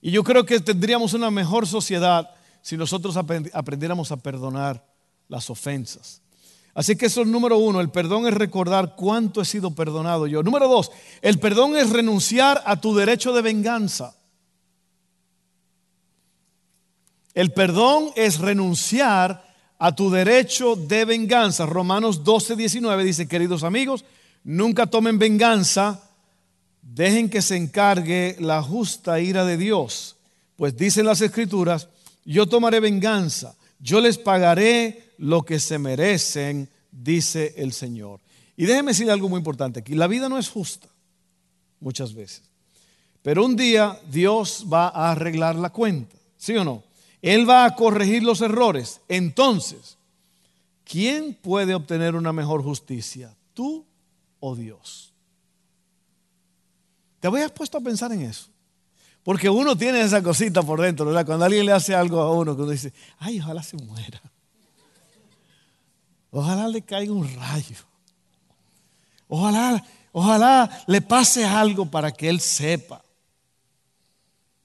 Y 0.00 0.10
yo 0.10 0.22
creo 0.22 0.44
que 0.46 0.60
tendríamos 0.60 1.14
una 1.14 1.30
mejor 1.30 1.66
sociedad 1.66 2.30
si 2.62 2.76
nosotros 2.76 3.16
aprendiéramos 3.16 4.12
a 4.12 4.16
perdonar 4.16 4.84
las 5.28 5.50
ofensas. 5.50 6.22
Así 6.74 6.94
que 6.94 7.06
eso 7.06 7.22
es 7.22 7.26
número 7.26 7.58
uno, 7.58 7.80
el 7.80 7.90
perdón 7.90 8.26
es 8.28 8.34
recordar 8.34 8.94
cuánto 8.94 9.40
he 9.40 9.44
sido 9.44 9.72
perdonado 9.72 10.26
yo. 10.26 10.42
Número 10.42 10.68
dos, 10.68 10.92
el 11.22 11.38
perdón 11.40 11.76
es 11.76 11.90
renunciar 11.90 12.62
a 12.64 12.80
tu 12.80 12.94
derecho 12.94 13.32
de 13.32 13.42
venganza. 13.42 14.14
El 17.34 17.52
perdón 17.52 18.10
es 18.14 18.38
renunciar 18.38 19.44
a 19.78 19.94
tu 19.94 20.10
derecho 20.10 20.76
de 20.76 21.04
venganza. 21.04 21.66
Romanos 21.66 22.24
12, 22.24 22.56
19 22.56 23.04
dice, 23.04 23.28
queridos 23.28 23.64
amigos, 23.64 24.04
nunca 24.44 24.86
tomen 24.86 25.18
venganza, 25.18 26.07
dejen 26.94 27.28
que 27.28 27.42
se 27.42 27.56
encargue 27.56 28.36
la 28.40 28.62
justa 28.62 29.20
ira 29.20 29.44
de 29.44 29.56
Dios. 29.56 30.16
Pues 30.56 30.76
dicen 30.76 31.06
las 31.06 31.20
escrituras, 31.20 31.88
yo 32.24 32.46
tomaré 32.46 32.80
venganza, 32.80 33.54
yo 33.78 34.00
les 34.00 34.18
pagaré 34.18 35.12
lo 35.18 35.42
que 35.42 35.60
se 35.60 35.78
merecen, 35.78 36.68
dice 36.90 37.54
el 37.56 37.72
Señor. 37.72 38.20
Y 38.56 38.66
déjeme 38.66 38.90
decir 38.90 39.10
algo 39.10 39.28
muy 39.28 39.38
importante 39.38 39.80
aquí. 39.80 39.94
La 39.94 40.08
vida 40.08 40.28
no 40.28 40.38
es 40.38 40.48
justa, 40.48 40.88
muchas 41.80 42.12
veces. 42.12 42.42
Pero 43.22 43.44
un 43.44 43.56
día 43.56 43.98
Dios 44.10 44.66
va 44.72 44.88
a 44.88 45.12
arreglar 45.12 45.56
la 45.56 45.70
cuenta, 45.70 46.16
¿sí 46.36 46.56
o 46.56 46.64
no? 46.64 46.82
Él 47.22 47.48
va 47.48 47.64
a 47.64 47.74
corregir 47.74 48.22
los 48.22 48.40
errores. 48.40 49.00
Entonces, 49.08 49.96
¿quién 50.84 51.34
puede 51.34 51.74
obtener 51.74 52.14
una 52.14 52.32
mejor 52.32 52.62
justicia? 52.62 53.34
¿Tú 53.54 53.84
o 54.40 54.56
Dios? 54.56 55.07
¿Te 57.20 57.26
habías 57.26 57.50
puesto 57.50 57.78
a 57.78 57.80
pensar 57.80 58.12
en 58.12 58.22
eso? 58.22 58.48
Porque 59.22 59.50
uno 59.50 59.76
tiene 59.76 60.00
esa 60.00 60.22
cosita 60.22 60.62
por 60.62 60.80
dentro, 60.80 61.06
¿verdad? 61.06 61.26
Cuando 61.26 61.44
alguien 61.44 61.66
le 61.66 61.72
hace 61.72 61.94
algo 61.94 62.20
a 62.20 62.32
uno, 62.32 62.56
que 62.56 62.62
uno 62.62 62.70
dice, 62.70 62.92
ay, 63.18 63.40
ojalá 63.40 63.62
se 63.62 63.76
muera. 63.76 64.22
Ojalá 66.30 66.68
le 66.68 66.82
caiga 66.82 67.12
un 67.12 67.28
rayo. 67.34 67.76
ojalá, 69.28 69.84
ojalá 70.12 70.84
le 70.86 71.00
pase 71.02 71.44
algo 71.44 71.90
para 71.90 72.12
que 72.12 72.28
él 72.28 72.40
sepa 72.40 73.02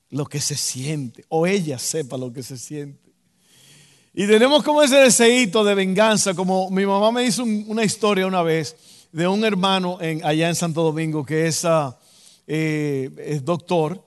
lo 0.09 0.25
que 0.25 0.39
se 0.39 0.55
siente, 0.55 1.25
o 1.27 1.47
ella 1.47 1.79
sepa 1.79 2.17
lo 2.17 2.31
que 2.31 2.43
se 2.43 2.57
siente. 2.57 3.11
Y 4.13 4.27
tenemos 4.27 4.63
como 4.63 4.83
ese 4.83 4.97
deseito 4.97 5.63
de 5.63 5.73
venganza, 5.73 6.35
como 6.35 6.69
mi 6.69 6.85
mamá 6.85 7.11
me 7.11 7.25
hizo 7.25 7.43
una 7.43 7.83
historia 7.83 8.27
una 8.27 8.43
vez 8.43 8.75
de 9.11 9.27
un 9.27 9.43
hermano 9.43 9.97
en, 9.99 10.23
allá 10.23 10.49
en 10.49 10.55
Santo 10.55 10.83
Domingo 10.83 11.25
que 11.25 11.47
es, 11.47 11.65
eh, 12.47 13.09
es 13.17 13.43
doctor. 13.43 14.03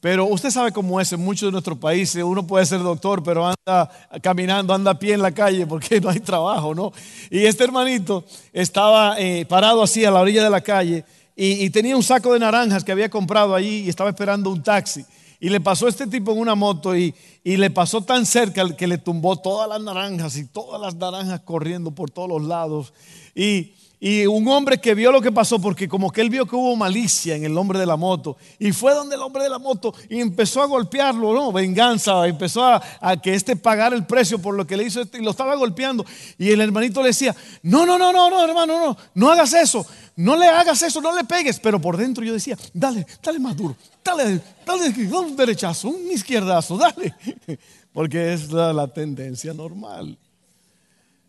Pero 0.00 0.24
usted 0.26 0.50
sabe 0.50 0.72
cómo 0.72 0.98
es 0.98 1.12
en 1.12 1.20
muchos 1.20 1.48
de 1.48 1.52
nuestros 1.52 1.76
países, 1.76 2.24
uno 2.24 2.46
puede 2.46 2.64
ser 2.64 2.82
doctor, 2.82 3.22
pero 3.22 3.46
anda 3.46 3.90
caminando, 4.22 4.72
anda 4.72 4.92
a 4.92 4.98
pie 4.98 5.12
en 5.12 5.20
la 5.20 5.32
calle 5.32 5.66
porque 5.66 6.00
no 6.00 6.08
hay 6.08 6.20
trabajo, 6.20 6.74
¿no? 6.74 6.90
Y 7.30 7.44
este 7.44 7.64
hermanito 7.64 8.24
estaba 8.52 9.20
eh, 9.20 9.44
parado 9.46 9.82
así 9.82 10.04
a 10.06 10.10
la 10.10 10.20
orilla 10.20 10.42
de 10.42 10.48
la 10.48 10.62
calle 10.62 11.04
y, 11.36 11.64
y, 11.64 11.70
tenía 11.70 11.96
un 11.96 12.02
saco 12.02 12.32
de 12.32 12.38
naranjas 12.38 12.82
que 12.82 12.92
había 12.92 13.10
comprado 13.10 13.54
allí 13.54 13.80
y 13.80 13.88
estaba 13.90 14.08
esperando 14.08 14.50
un 14.50 14.62
taxi. 14.62 15.04
Y 15.40 15.48
le 15.48 15.58
pasó 15.60 15.88
este 15.88 16.06
tipo 16.06 16.32
en 16.32 16.38
una 16.38 16.54
moto 16.54 16.94
y, 16.94 17.14
le 17.42 17.70
pasó 17.70 18.02
tan 18.02 18.26
cerca 18.26 18.76
que 18.76 18.86
le 18.86 18.98
tumbó 18.98 19.36
todas 19.36 19.66
las 19.66 19.80
naranjas 19.80 20.36
y 20.36 20.44
todas 20.44 20.78
las 20.78 20.94
naranjas 20.96 21.40
corriendo 21.40 21.90
por 21.92 22.10
todos 22.10 22.28
los 22.28 22.42
lados. 22.42 22.92
Y, 23.34 23.72
y 24.00 24.26
un 24.26 24.48
hombre 24.48 24.78
que 24.78 24.94
vio 24.94 25.12
lo 25.12 25.20
que 25.20 25.30
pasó, 25.30 25.60
porque 25.60 25.86
como 25.86 26.10
que 26.10 26.22
él 26.22 26.30
vio 26.30 26.46
que 26.46 26.56
hubo 26.56 26.74
malicia 26.74 27.36
en 27.36 27.44
el 27.44 27.56
hombre 27.58 27.78
de 27.78 27.84
la 27.84 27.96
moto, 27.96 28.38
y 28.58 28.72
fue 28.72 28.94
donde 28.94 29.14
el 29.14 29.20
hombre 29.20 29.42
de 29.42 29.50
la 29.50 29.58
moto 29.58 29.94
y 30.08 30.20
empezó 30.20 30.62
a 30.62 30.66
golpearlo, 30.66 31.34
¿no? 31.34 31.52
Venganza, 31.52 32.26
empezó 32.26 32.64
a, 32.64 32.80
que 33.22 33.34
este 33.34 33.56
pagara 33.56 33.94
el 33.94 34.06
precio 34.06 34.40
por 34.40 34.54
lo 34.54 34.66
que 34.66 34.76
le 34.76 34.84
hizo 34.84 35.02
este, 35.02 35.18
y 35.18 35.22
lo 35.22 35.32
estaba 35.32 35.54
golpeando. 35.54 36.06
Y 36.38 36.50
el 36.50 36.62
hermanito 36.62 37.02
le 37.02 37.08
decía, 37.08 37.36
no, 37.62 37.84
no, 37.84 37.98
no, 37.98 38.10
no, 38.10 38.30
no, 38.30 38.42
hermano, 38.42 38.78
no, 38.78 38.96
no 39.14 39.30
hagas 39.30 39.52
eso, 39.52 39.86
no 40.16 40.34
le 40.34 40.46
hagas 40.46 40.80
eso, 40.80 41.02
no 41.02 41.14
le 41.14 41.24
pegues. 41.24 41.60
Pero 41.60 41.78
por 41.78 41.96
dentro 41.96 42.24
yo 42.24 42.32
decía, 42.32 42.56
dale, 42.72 43.06
dale 43.22 43.38
más 43.38 43.56
duro, 43.56 43.76
dale, 44.02 44.40
dale, 44.64 45.14
un 45.14 45.36
derechazo, 45.36 45.88
un 45.88 46.10
izquierdazo, 46.10 46.78
dale. 46.78 47.14
Porque 47.92 48.32
es 48.32 48.50
la, 48.50 48.88
tendencia 48.88 49.52
normal. 49.52 50.16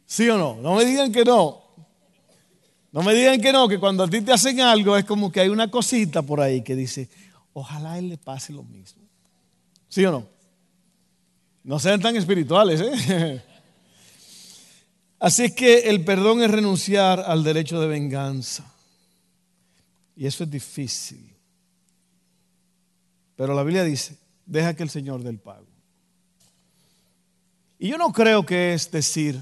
¿Sí 0.05 0.29
o 0.29 0.37
no? 0.37 0.55
No 0.61 0.75
me 0.75 0.85
digan 0.85 1.11
que 1.11 1.23
no. 1.23 1.70
No 2.91 3.03
me 3.03 3.13
digan 3.13 3.39
que 3.39 3.53
no, 3.53 3.67
que 3.67 3.79
cuando 3.79 4.03
a 4.03 4.09
ti 4.09 4.21
te 4.21 4.33
hacen 4.33 4.59
algo 4.59 4.97
es 4.97 5.05
como 5.05 5.31
que 5.31 5.39
hay 5.39 5.49
una 5.49 5.71
cosita 5.71 6.21
por 6.21 6.41
ahí 6.41 6.61
que 6.61 6.75
dice, 6.75 7.09
ojalá 7.53 7.93
a 7.93 7.99
él 7.99 8.09
le 8.09 8.17
pase 8.17 8.51
lo 8.51 8.63
mismo. 8.63 9.01
¿Sí 9.87 10.05
o 10.05 10.11
no? 10.11 10.27
No 11.63 11.79
sean 11.79 12.01
tan 12.01 12.15
espirituales, 12.15 12.81
¿eh? 12.81 13.43
Así 15.19 15.43
es 15.43 15.53
que 15.53 15.89
el 15.89 16.03
perdón 16.03 16.41
es 16.41 16.49
renunciar 16.49 17.19
al 17.19 17.43
derecho 17.43 17.79
de 17.79 17.87
venganza. 17.87 18.65
Y 20.15 20.25
eso 20.25 20.43
es 20.43 20.49
difícil. 20.49 21.35
Pero 23.35 23.53
la 23.53 23.63
Biblia 23.63 23.83
dice, 23.83 24.17
deja 24.45 24.75
que 24.75 24.83
el 24.83 24.89
Señor 24.89 25.23
dé 25.23 25.29
el 25.29 25.39
pago. 25.39 25.67
Y 27.79 27.89
yo 27.89 27.97
no 27.97 28.11
creo 28.11 28.45
que 28.45 28.73
es 28.73 28.91
decir, 28.91 29.41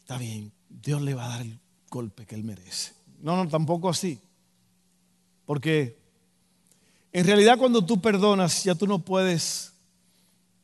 está 0.00 0.18
bien, 0.18 0.52
Dios 0.68 1.00
le 1.02 1.14
va 1.14 1.26
a 1.26 1.28
dar 1.28 1.42
el 1.42 1.58
golpe 1.96 2.26
que 2.26 2.34
él 2.34 2.44
merece. 2.44 2.92
No, 3.22 3.36
no, 3.36 3.48
tampoco 3.48 3.88
así. 3.88 4.20
Porque 5.46 5.96
en 7.10 7.24
realidad 7.24 7.56
cuando 7.56 7.84
tú 7.84 8.00
perdonas, 8.00 8.64
ya 8.64 8.74
tú 8.74 8.86
no 8.86 8.98
puedes 8.98 9.72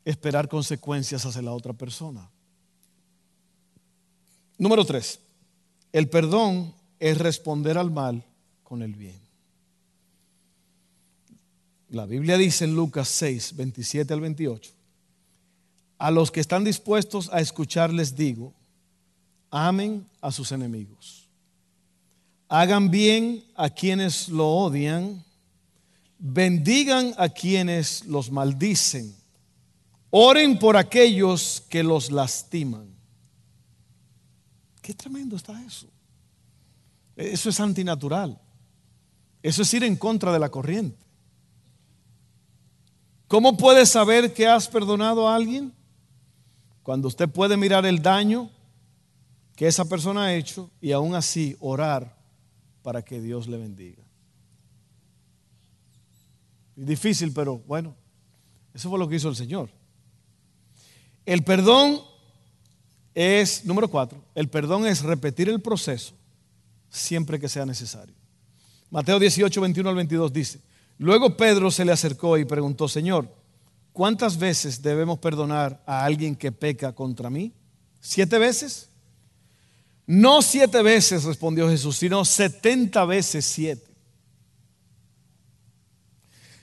esperar 0.05 0.47
consecuencias 0.49 1.25
hacia 1.25 1.41
la 1.41 1.53
otra 1.53 1.73
persona. 1.73 2.29
Número 4.59 4.85
tres, 4.85 5.19
el 5.93 6.11
perdón 6.11 6.75
es 7.01 7.17
responder 7.17 7.79
al 7.79 7.91
mal 7.91 8.23
con 8.63 8.83
el 8.83 8.95
bien. 8.95 9.21
La 11.89 12.05
Biblia 12.05 12.37
dice 12.37 12.65
en 12.65 12.75
Lucas 12.75 13.09
6, 13.09 13.57
27 13.57 14.13
al 14.13 14.21
28, 14.21 14.71
a 15.99 16.11
los 16.11 16.31
que 16.31 16.41
están 16.41 16.65
dispuestos 16.65 17.31
a 17.33 17.41
escuchar 17.41 17.93
les 17.93 18.15
digo, 18.15 18.53
amen 19.51 20.07
a 20.21 20.33
sus 20.33 20.53
enemigos, 20.53 21.22
hagan 22.53 22.91
bien 22.91 23.43
a 23.55 23.71
quienes 23.71 24.29
lo 24.29 24.47
odian, 24.47 25.25
bendigan 26.19 27.15
a 27.17 27.31
quienes 27.31 28.05
los 28.05 28.31
maldicen, 28.31 29.17
oren 30.11 30.59
por 30.59 30.77
aquellos 30.77 31.63
que 31.71 31.83
los 31.83 32.11
lastiman. 32.11 32.95
Qué 34.83 34.93
tremendo 34.93 35.37
está 35.37 35.65
eso. 35.65 35.87
Eso 37.17 37.49
es 37.49 37.59
antinatural. 37.59 38.39
Eso 39.43 39.63
es 39.63 39.73
ir 39.73 39.85
en 39.85 39.97
contra 39.97 40.31
de 40.31 40.39
la 40.39 40.51
corriente. 40.51 41.03
¿Cómo 43.29 43.57
puedes 43.57 43.89
saber 43.89 44.35
que 44.35 44.47
has 44.47 44.69
perdonado 44.69 45.27
a 45.27 45.37
alguien? 45.37 45.73
Cuando 46.83 47.09
usted 47.09 47.31
puede 47.31 47.57
mirar 47.57 47.87
el 47.87 48.03
daño 48.03 48.51
que 49.57 49.69
esa 49.69 49.87
persona 49.87 50.25
ha 50.25 50.35
hecho 50.35 50.71
y 50.83 50.93
aún 50.93 51.15
así 51.15 51.57
orar 51.59 52.21
para 52.83 53.03
que 53.03 53.21
Dios 53.21 53.49
le 53.49 53.59
bendiga. 53.59 54.03
Difícil, 56.75 57.33
pero 57.33 57.59
bueno, 57.59 57.95
eso 58.75 58.89
fue 58.89 58.99
lo 58.99 59.09
que 59.09 59.17
hizo 59.17 59.29
el 59.29 59.37
Señor. 59.37 59.71
El 61.25 61.45
perdón 61.45 62.01
es, 63.15 63.65
número 63.65 63.89
cuatro, 63.89 64.25
el 64.35 64.49
perdón 64.49 64.87
es 64.87 65.03
repetir 65.03 65.49
el 65.49 65.61
proceso 65.61 66.15
siempre 66.89 67.39
que 67.39 67.49
sea 67.49 67.65
necesario. 67.67 68.15
Mateo 68.91 69.19
18, 69.19 69.61
21 69.61 69.89
al 69.89 69.97
22 69.97 70.33
dice, 70.33 70.61
luego 70.99 71.37
Pedro 71.37 71.71
se 71.71 71.85
le 71.85 71.93
acercó 71.93 72.37
y 72.37 72.45
preguntó, 72.45 72.89
Señor, 72.89 73.35
¿cuántas 73.93 74.39
veces 74.39 74.83
debemos 74.83 75.19
perdonar 75.19 75.83
a 75.87 76.05
alguien 76.05 76.37
que 76.37 76.53
peca 76.53 76.95
contra 76.95 77.31
mí? 77.31 77.53
¿Siete 78.01 78.39
veces? 78.39 78.92
No 80.13 80.43
siete 80.43 80.83
veces, 80.83 81.25
respondió 81.25 81.71
Jesús, 81.71 81.97
sino 81.97 82.23
setenta 82.27 83.07
veces 83.07 83.47
siete. 83.47 83.91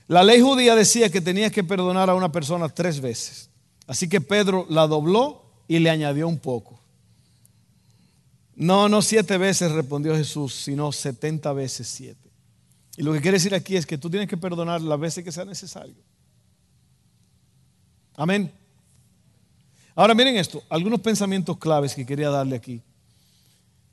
La 0.06 0.22
ley 0.22 0.40
judía 0.40 0.76
decía 0.76 1.10
que 1.10 1.20
tenías 1.20 1.50
que 1.50 1.64
perdonar 1.64 2.08
a 2.08 2.14
una 2.14 2.30
persona 2.30 2.68
tres 2.68 3.00
veces. 3.00 3.50
Así 3.88 4.08
que 4.08 4.20
Pedro 4.20 4.66
la 4.70 4.86
dobló 4.86 5.42
y 5.66 5.80
le 5.80 5.90
añadió 5.90 6.28
un 6.28 6.38
poco. 6.38 6.78
No, 8.54 8.88
no 8.88 9.02
siete 9.02 9.36
veces 9.36 9.72
respondió 9.72 10.14
Jesús, 10.14 10.54
sino 10.54 10.92
setenta 10.92 11.52
veces 11.52 11.88
siete. 11.88 12.30
Y 12.96 13.02
lo 13.02 13.12
que 13.12 13.20
quiere 13.20 13.38
decir 13.38 13.56
aquí 13.56 13.74
es 13.74 13.84
que 13.84 13.98
tú 13.98 14.08
tienes 14.08 14.28
que 14.28 14.36
perdonar 14.36 14.80
las 14.80 15.00
veces 15.00 15.24
que 15.24 15.32
sea 15.32 15.44
necesario. 15.44 15.96
Amén. 18.14 18.52
Ahora 19.96 20.14
miren 20.14 20.36
esto, 20.36 20.62
algunos 20.68 21.00
pensamientos 21.00 21.58
claves 21.58 21.96
que 21.96 22.06
quería 22.06 22.30
darle 22.30 22.54
aquí. 22.54 22.80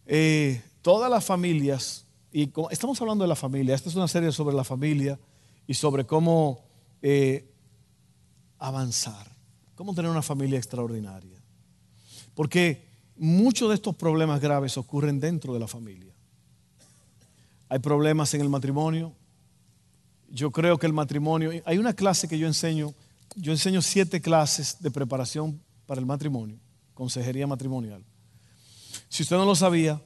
Eh, 0.10 0.62
todas 0.82 1.12
las 1.12 1.26
familias, 1.26 2.06
y 2.32 2.50
estamos 2.72 3.00
hablando 3.02 3.26
de 3.26 3.28
la 3.28 3.36
familia, 3.36 3.76
esta 3.76 3.90
es 3.90 3.96
una 3.96 4.08
serie 4.08 4.32
sobre 4.32 4.56
la 4.56 4.64
familia 4.64 5.20
y 5.68 5.74
sobre 5.74 6.06
cómo 6.06 6.64
eh, 7.02 7.46
avanzar, 8.58 9.30
cómo 9.76 9.94
tener 9.94 10.10
una 10.10 10.22
familia 10.22 10.58
extraordinaria. 10.58 11.38
Porque 12.34 12.88
muchos 13.18 13.68
de 13.68 13.76
estos 13.76 13.96
problemas 13.96 14.40
graves 14.40 14.78
ocurren 14.78 15.20
dentro 15.20 15.54
de 15.54 15.60
la 15.60 15.68
familia. 15.68 16.14
Hay 17.68 17.80
problemas 17.80 18.34
en 18.34 18.40
el 18.40 18.50
matrimonio. 18.50 19.12
Yo 20.30 20.52
creo 20.52 20.78
que 20.78 20.88
el 20.88 20.94
matrimonio, 20.94 21.52
hay 21.66 21.78
una 21.78 21.94
clase 21.94 22.30
que 22.30 22.40
yo 22.40 22.48
enseño, 22.48 22.94
yo 23.36 23.52
enseño 23.52 23.82
siete 23.82 24.22
clases 24.22 24.82
de 24.82 24.90
preparación 24.90 25.60
para 25.86 26.00
el 26.00 26.06
matrimonio, 26.06 26.58
consejería 26.94 27.46
matrimonial. 27.46 28.04
Si 29.10 29.24
usted 29.24 29.38
no 29.38 29.46
lo 29.46 29.56
sabía, 29.56 30.02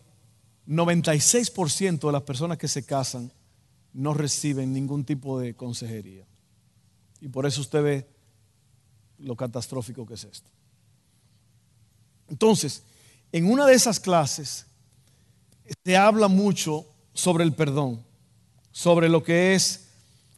96% 0.67 1.99
de 1.99 2.11
las 2.11 2.23
personas 2.23 2.57
que 2.57 2.67
se 2.67 2.85
casan 2.85 3.31
no 3.93 4.13
reciben 4.13 4.71
ningún 4.71 5.03
tipo 5.03 5.39
de 5.39 5.55
consejería. 5.55 6.25
Y 7.19 7.27
por 7.27 7.45
eso 7.45 7.61
usted 7.61 7.83
ve 7.83 8.07
lo 9.19 9.35
catastrófico 9.35 10.05
que 10.05 10.15
es 10.15 10.23
esto. 10.23 10.49
Entonces, 12.29 12.83
en 13.31 13.51
una 13.51 13.65
de 13.65 13.73
esas 13.73 13.99
clases 13.99 14.65
se 15.83 15.97
habla 15.97 16.27
mucho 16.27 16.85
sobre 17.13 17.43
el 17.43 17.53
perdón, 17.53 18.03
sobre 18.71 19.09
lo 19.09 19.23
que 19.23 19.53
es 19.53 19.89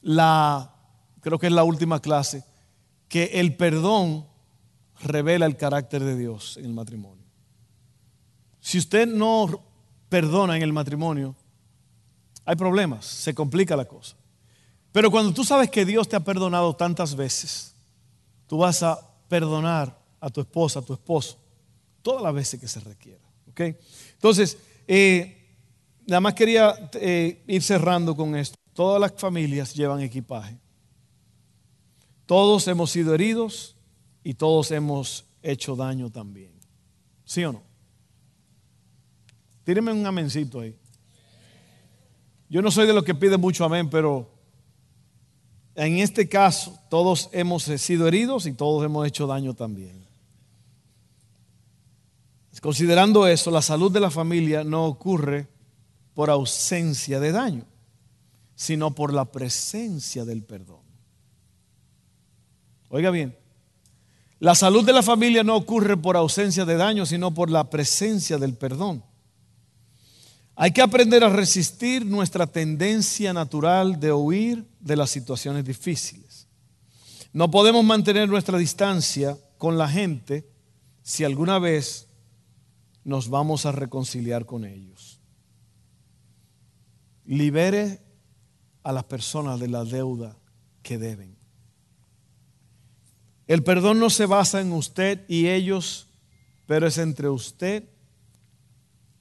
la, 0.02 0.76
creo 1.22 1.40
que 1.40 1.48
es 1.48 1.54
la 1.54 1.64
última 1.64 2.02
clase, 2.02 2.44
que 3.08 3.26
el 3.40 3.56
perdón 3.56 4.26
revela 5.02 5.46
el 5.46 5.58
carácter 5.58 6.04
de 6.04 6.18
Dios 6.18 6.58
en 6.58 6.66
el 6.66 6.74
matrimonio. 6.74 7.23
Si 8.64 8.78
usted 8.78 9.06
no 9.06 9.62
perdona 10.08 10.56
en 10.56 10.64
el 10.64 10.72
matrimonio, 10.72 11.36
hay 12.46 12.56
problemas, 12.56 13.06
se 13.06 13.36
complica 13.36 13.76
la 13.76 13.84
cosa. 13.84 14.16
Pero 14.94 15.12
cuando 15.12 15.34
tú 15.34 15.44
sabes 15.44 15.70
que 15.70 15.84
Dios 15.84 16.08
te 16.08 16.16
ha 16.16 16.22
perdonado 16.22 16.74
tantas 16.74 17.14
veces, 17.14 17.76
tú 18.48 18.60
vas 18.60 18.82
a 18.82 18.98
perdonar 19.28 20.00
a 20.22 20.30
tu 20.30 20.40
esposa, 20.40 20.80
a 20.80 20.82
tu 20.82 20.94
esposo, 20.94 21.38
todas 22.02 22.24
las 22.24 22.34
veces 22.34 22.58
que 22.58 22.70
se 22.70 22.80
requiera. 22.80 23.20
¿okay? 23.50 23.76
Entonces, 24.14 24.58
eh, 24.88 25.46
nada 26.08 26.22
más 26.22 26.34
quería 26.34 26.90
eh, 26.94 27.44
ir 27.46 27.62
cerrando 27.62 28.16
con 28.16 28.34
esto. 28.34 28.56
Todas 28.72 29.02
las 29.02 29.12
familias 29.12 29.74
llevan 29.74 30.00
equipaje. 30.00 30.58
Todos 32.26 32.66
hemos 32.70 32.92
sido 32.92 33.14
heridos 33.14 33.76
y 34.24 34.36
todos 34.36 34.72
hemos 34.72 35.26
hecho 35.42 35.76
daño 35.76 36.10
también. 36.10 36.54
¿Sí 37.26 37.44
o 37.44 37.52
no? 37.52 37.73
Tírenme 39.64 39.92
un 39.92 40.06
amencito 40.06 40.60
ahí. 40.60 40.76
Yo 42.50 42.62
no 42.62 42.70
soy 42.70 42.86
de 42.86 42.94
los 42.94 43.04
que 43.04 43.16
pide 43.16 43.38
mucho 43.38 43.66
amén, 43.66 43.90
pero 43.90 44.30
en 45.76 45.98
este 45.98 46.28
caso 46.30 46.78
todos 46.90 47.30
hemos 47.32 47.64
sido 47.64 48.08
heridos 48.08 48.46
y 48.46 48.54
todos 48.54 48.86
hemos 48.86 49.08
hecho 49.08 49.26
daño 49.26 49.54
también. 49.54 50.04
Considerando 52.62 53.28
eso, 53.28 53.52
la 53.52 53.62
salud 53.62 53.92
de 53.92 54.00
la 54.00 54.10
familia 54.10 54.64
no 54.64 54.86
ocurre 54.86 55.48
por 56.14 56.30
ausencia 56.30 57.20
de 57.20 57.34
daño, 57.34 57.66
sino 58.56 58.96
por 58.96 59.12
la 59.12 59.26
presencia 59.26 60.24
del 60.24 60.44
perdón. 60.44 60.84
Oiga 62.88 63.10
bien, 63.10 63.36
la 64.40 64.56
salud 64.56 64.86
de 64.86 64.94
la 64.94 65.04
familia 65.04 65.44
no 65.44 65.56
ocurre 65.56 65.98
por 65.98 66.16
ausencia 66.16 66.64
de 66.64 66.78
daño, 66.78 67.06
sino 67.06 67.34
por 67.34 67.50
la 67.50 67.70
presencia 67.70 68.38
del 68.38 68.54
perdón. 68.54 69.04
Hay 70.56 70.72
que 70.72 70.82
aprender 70.82 71.24
a 71.24 71.30
resistir 71.30 72.06
nuestra 72.06 72.46
tendencia 72.46 73.34
natural 73.34 74.00
de 74.00 74.14
huir 74.14 74.68
de 74.80 74.96
las 74.96 75.10
situaciones 75.10 75.66
difíciles. 75.66 76.48
No 77.32 77.50
podemos 77.50 77.84
mantener 77.84 78.30
nuestra 78.30 78.58
distancia 78.60 79.38
con 79.58 79.78
la 79.78 79.90
gente 79.90 80.48
si 81.02 81.24
alguna 81.24 81.58
vez 81.58 82.08
nos 83.04 83.30
vamos 83.30 83.66
a 83.66 83.72
reconciliar 83.72 84.46
con 84.46 84.64
ellos. 84.66 85.20
Libere 87.26 88.00
a 88.84 88.92
las 88.92 89.06
personas 89.06 89.60
de 89.60 89.70
la 89.70 89.84
deuda 89.84 90.38
que 90.84 91.00
deben. 91.00 91.36
El 93.48 93.64
perdón 93.64 94.00
no 94.00 94.10
se 94.10 94.28
basa 94.28 94.62
en 94.62 94.72
usted 94.72 95.26
y 95.28 95.48
ellos, 95.48 96.08
pero 96.68 96.88
es 96.88 96.98
entre 97.00 97.30
usted 97.30 97.90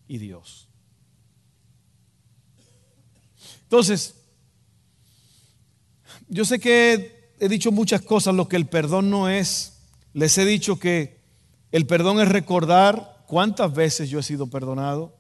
y 0.07 0.19
Dios. 0.19 0.69
Entonces, 3.73 4.17
yo 6.29 6.45
sé 6.45 6.59
que 6.59 7.33
he 7.41 7.49
dicho 7.49 7.73
muchas 7.73 8.03
cosas, 8.03 8.35
lo 8.35 8.47
que 8.47 8.57
el 8.57 8.67
perdón 8.67 9.09
no 9.09 9.31
es. 9.31 9.79
Les 10.13 10.37
he 10.37 10.45
dicho 10.45 10.79
que 10.79 11.23
el 11.71 11.87
perdón 11.87 12.21
es 12.21 12.29
recordar 12.29 13.25
cuántas 13.27 13.73
veces 13.73 14.11
yo 14.11 14.19
he 14.19 14.23
sido 14.23 14.49
perdonado. 14.49 15.17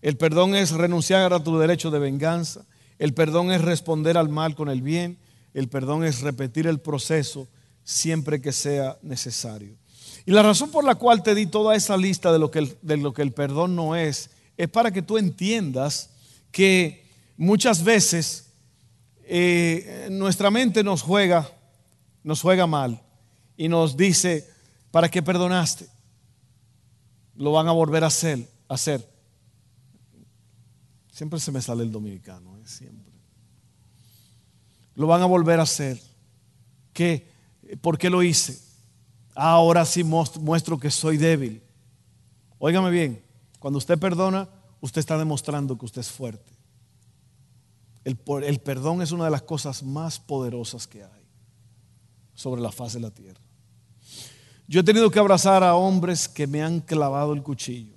El 0.00 0.16
perdón 0.16 0.56
es 0.56 0.72
renunciar 0.72 1.32
a 1.32 1.44
tu 1.44 1.56
derecho 1.60 1.92
de 1.92 2.00
venganza. 2.00 2.66
El 2.98 3.14
perdón 3.14 3.52
es 3.52 3.60
responder 3.60 4.18
al 4.18 4.28
mal 4.28 4.56
con 4.56 4.68
el 4.68 4.82
bien. 4.82 5.16
El 5.54 5.68
perdón 5.68 6.04
es 6.04 6.22
repetir 6.22 6.66
el 6.66 6.80
proceso 6.80 7.46
siempre 7.84 8.40
que 8.40 8.50
sea 8.50 8.98
necesario. 9.02 9.76
Y 10.26 10.32
la 10.32 10.42
razón 10.42 10.72
por 10.72 10.82
la 10.82 10.96
cual 10.96 11.22
te 11.22 11.36
di 11.36 11.46
toda 11.46 11.76
esa 11.76 11.96
lista 11.96 12.32
de 12.32 12.40
lo 12.40 12.50
que 12.50 12.58
el, 12.58 12.76
de 12.82 12.96
lo 12.96 13.12
que 13.12 13.22
el 13.22 13.30
perdón 13.30 13.76
no 13.76 13.94
es, 13.94 14.30
es 14.56 14.68
para 14.68 14.90
que 14.90 15.02
tú 15.02 15.18
entiendas 15.18 16.10
que 16.50 17.01
muchas 17.36 17.82
veces 17.82 18.52
eh, 19.24 20.08
nuestra 20.10 20.50
mente 20.50 20.82
nos 20.82 21.02
juega, 21.02 21.50
nos 22.22 22.40
juega 22.40 22.66
mal 22.66 23.00
y 23.56 23.68
nos 23.68 23.96
dice, 23.96 24.48
¿para 24.90 25.08
qué 25.10 25.22
perdonaste? 25.22 25.88
Lo 27.36 27.52
van 27.52 27.68
a 27.68 27.72
volver 27.72 28.04
a 28.04 28.08
hacer. 28.08 28.48
hacer. 28.68 29.08
Siempre 31.10 31.40
se 31.40 31.52
me 31.52 31.60
sale 31.60 31.82
el 31.82 31.92
dominicano, 31.92 32.58
¿eh? 32.58 32.62
siempre. 32.64 33.12
Lo 34.94 35.06
van 35.06 35.22
a 35.22 35.26
volver 35.26 35.60
a 35.60 35.64
hacer. 35.64 36.00
¿Qué? 36.92 37.30
¿Por 37.80 37.98
qué 37.98 38.10
lo 38.10 38.22
hice? 38.22 38.60
Ahora 39.34 39.84
sí 39.84 40.04
muestro 40.04 40.78
que 40.78 40.90
soy 40.90 41.16
débil. 41.16 41.62
Óigame 42.58 42.90
bien, 42.90 43.22
cuando 43.58 43.78
usted 43.78 43.98
perdona, 43.98 44.48
usted 44.80 45.00
está 45.00 45.16
demostrando 45.16 45.76
que 45.78 45.86
usted 45.86 46.00
es 46.00 46.10
fuerte. 46.10 46.51
El, 48.04 48.18
el 48.44 48.60
perdón 48.60 49.02
es 49.02 49.12
una 49.12 49.26
de 49.26 49.30
las 49.30 49.42
cosas 49.42 49.82
más 49.82 50.18
poderosas 50.18 50.86
que 50.86 51.04
hay 51.04 51.22
sobre 52.34 52.60
la 52.60 52.72
faz 52.72 52.94
de 52.94 53.00
la 53.00 53.10
tierra. 53.10 53.40
Yo 54.66 54.80
he 54.80 54.84
tenido 54.84 55.10
que 55.10 55.18
abrazar 55.18 55.62
a 55.62 55.74
hombres 55.74 56.28
que 56.28 56.46
me 56.46 56.62
han 56.62 56.80
clavado 56.80 57.32
el 57.32 57.42
cuchillo 57.42 57.96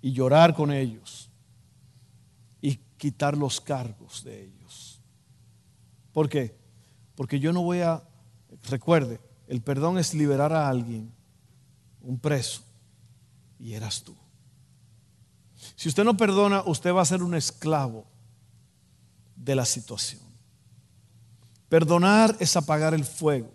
y 0.00 0.12
llorar 0.12 0.54
con 0.54 0.72
ellos 0.72 1.30
y 2.60 2.76
quitar 2.96 3.36
los 3.36 3.60
cargos 3.60 4.24
de 4.24 4.44
ellos. 4.44 5.00
¿Por 6.12 6.28
qué? 6.28 6.56
Porque 7.14 7.38
yo 7.38 7.52
no 7.52 7.62
voy 7.62 7.80
a, 7.80 8.02
recuerde, 8.68 9.20
el 9.46 9.60
perdón 9.62 9.98
es 9.98 10.14
liberar 10.14 10.52
a 10.52 10.68
alguien, 10.68 11.12
un 12.00 12.18
preso, 12.18 12.62
y 13.58 13.74
eras 13.74 14.02
tú. 14.02 14.16
Si 15.76 15.88
usted 15.88 16.04
no 16.04 16.16
perdona, 16.16 16.62
usted 16.64 16.94
va 16.94 17.02
a 17.02 17.04
ser 17.04 17.22
un 17.22 17.34
esclavo 17.34 18.06
de 19.42 19.54
la 19.54 19.64
situación. 19.64 20.20
Perdonar 21.68 22.36
es 22.40 22.56
apagar 22.56 22.94
el 22.94 23.04
fuego. 23.04 23.50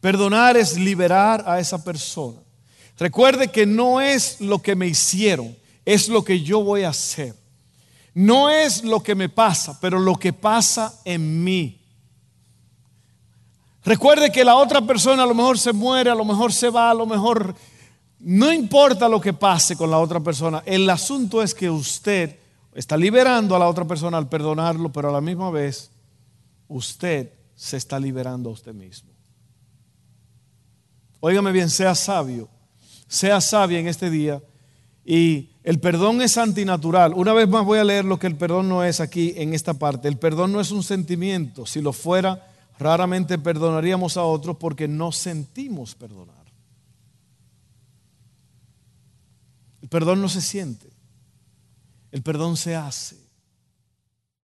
Perdonar 0.00 0.56
es 0.56 0.76
liberar 0.76 1.44
a 1.46 1.58
esa 1.58 1.82
persona. 1.82 2.38
Recuerde 2.98 3.48
que 3.48 3.66
no 3.66 4.00
es 4.00 4.40
lo 4.40 4.60
que 4.60 4.74
me 4.74 4.86
hicieron, 4.86 5.56
es 5.84 6.08
lo 6.08 6.24
que 6.24 6.40
yo 6.40 6.62
voy 6.62 6.82
a 6.82 6.90
hacer. 6.90 7.34
No 8.14 8.48
es 8.48 8.82
lo 8.82 9.02
que 9.02 9.14
me 9.14 9.28
pasa, 9.28 9.78
pero 9.80 9.98
lo 9.98 10.16
que 10.16 10.32
pasa 10.32 11.00
en 11.04 11.44
mí. 11.44 11.80
Recuerde 13.84 14.32
que 14.32 14.44
la 14.44 14.56
otra 14.56 14.80
persona 14.80 15.22
a 15.22 15.26
lo 15.26 15.34
mejor 15.34 15.58
se 15.58 15.72
muere, 15.72 16.10
a 16.10 16.14
lo 16.14 16.24
mejor 16.24 16.52
se 16.52 16.70
va, 16.70 16.90
a 16.90 16.94
lo 16.94 17.06
mejor... 17.06 17.54
No 18.18 18.50
importa 18.52 19.08
lo 19.08 19.20
que 19.20 19.34
pase 19.34 19.76
con 19.76 19.90
la 19.90 19.98
otra 19.98 20.20
persona, 20.20 20.62
el 20.66 20.88
asunto 20.88 21.42
es 21.42 21.54
que 21.54 21.68
usted 21.68 22.38
está 22.76 22.96
liberando 22.96 23.56
a 23.56 23.58
la 23.58 23.68
otra 23.68 23.86
persona 23.86 24.18
al 24.18 24.28
perdonarlo, 24.28 24.92
pero 24.92 25.08
a 25.08 25.12
la 25.12 25.22
misma 25.22 25.50
vez 25.50 25.90
usted 26.68 27.32
se 27.54 27.78
está 27.78 27.98
liberando 27.98 28.50
a 28.50 28.52
usted 28.52 28.74
mismo. 28.74 29.10
Óigame 31.20 31.52
bien, 31.52 31.70
sea 31.70 31.94
sabio, 31.94 32.50
sea 33.08 33.40
sabia 33.40 33.78
en 33.78 33.88
este 33.88 34.10
día. 34.10 34.42
Y 35.06 35.50
el 35.62 35.80
perdón 35.80 36.20
es 36.20 36.36
antinatural. 36.36 37.14
Una 37.14 37.32
vez 37.32 37.48
más 37.48 37.64
voy 37.64 37.78
a 37.78 37.84
leer 37.84 38.04
lo 38.04 38.18
que 38.18 38.26
el 38.26 38.36
perdón 38.36 38.68
no 38.68 38.84
es 38.84 39.00
aquí 39.00 39.32
en 39.36 39.54
esta 39.54 39.74
parte. 39.74 40.08
El 40.08 40.18
perdón 40.18 40.52
no 40.52 40.60
es 40.60 40.70
un 40.70 40.82
sentimiento. 40.82 41.64
Si 41.64 41.80
lo 41.80 41.94
fuera, 41.94 42.46
raramente 42.78 43.38
perdonaríamos 43.38 44.18
a 44.18 44.24
otros 44.24 44.56
porque 44.58 44.86
no 44.86 45.12
sentimos 45.12 45.94
perdonar. 45.94 46.44
El 49.80 49.88
perdón 49.88 50.20
no 50.20 50.28
se 50.28 50.42
siente. 50.42 50.95
El 52.16 52.22
perdón 52.22 52.56
se 52.56 52.74
hace. 52.74 53.25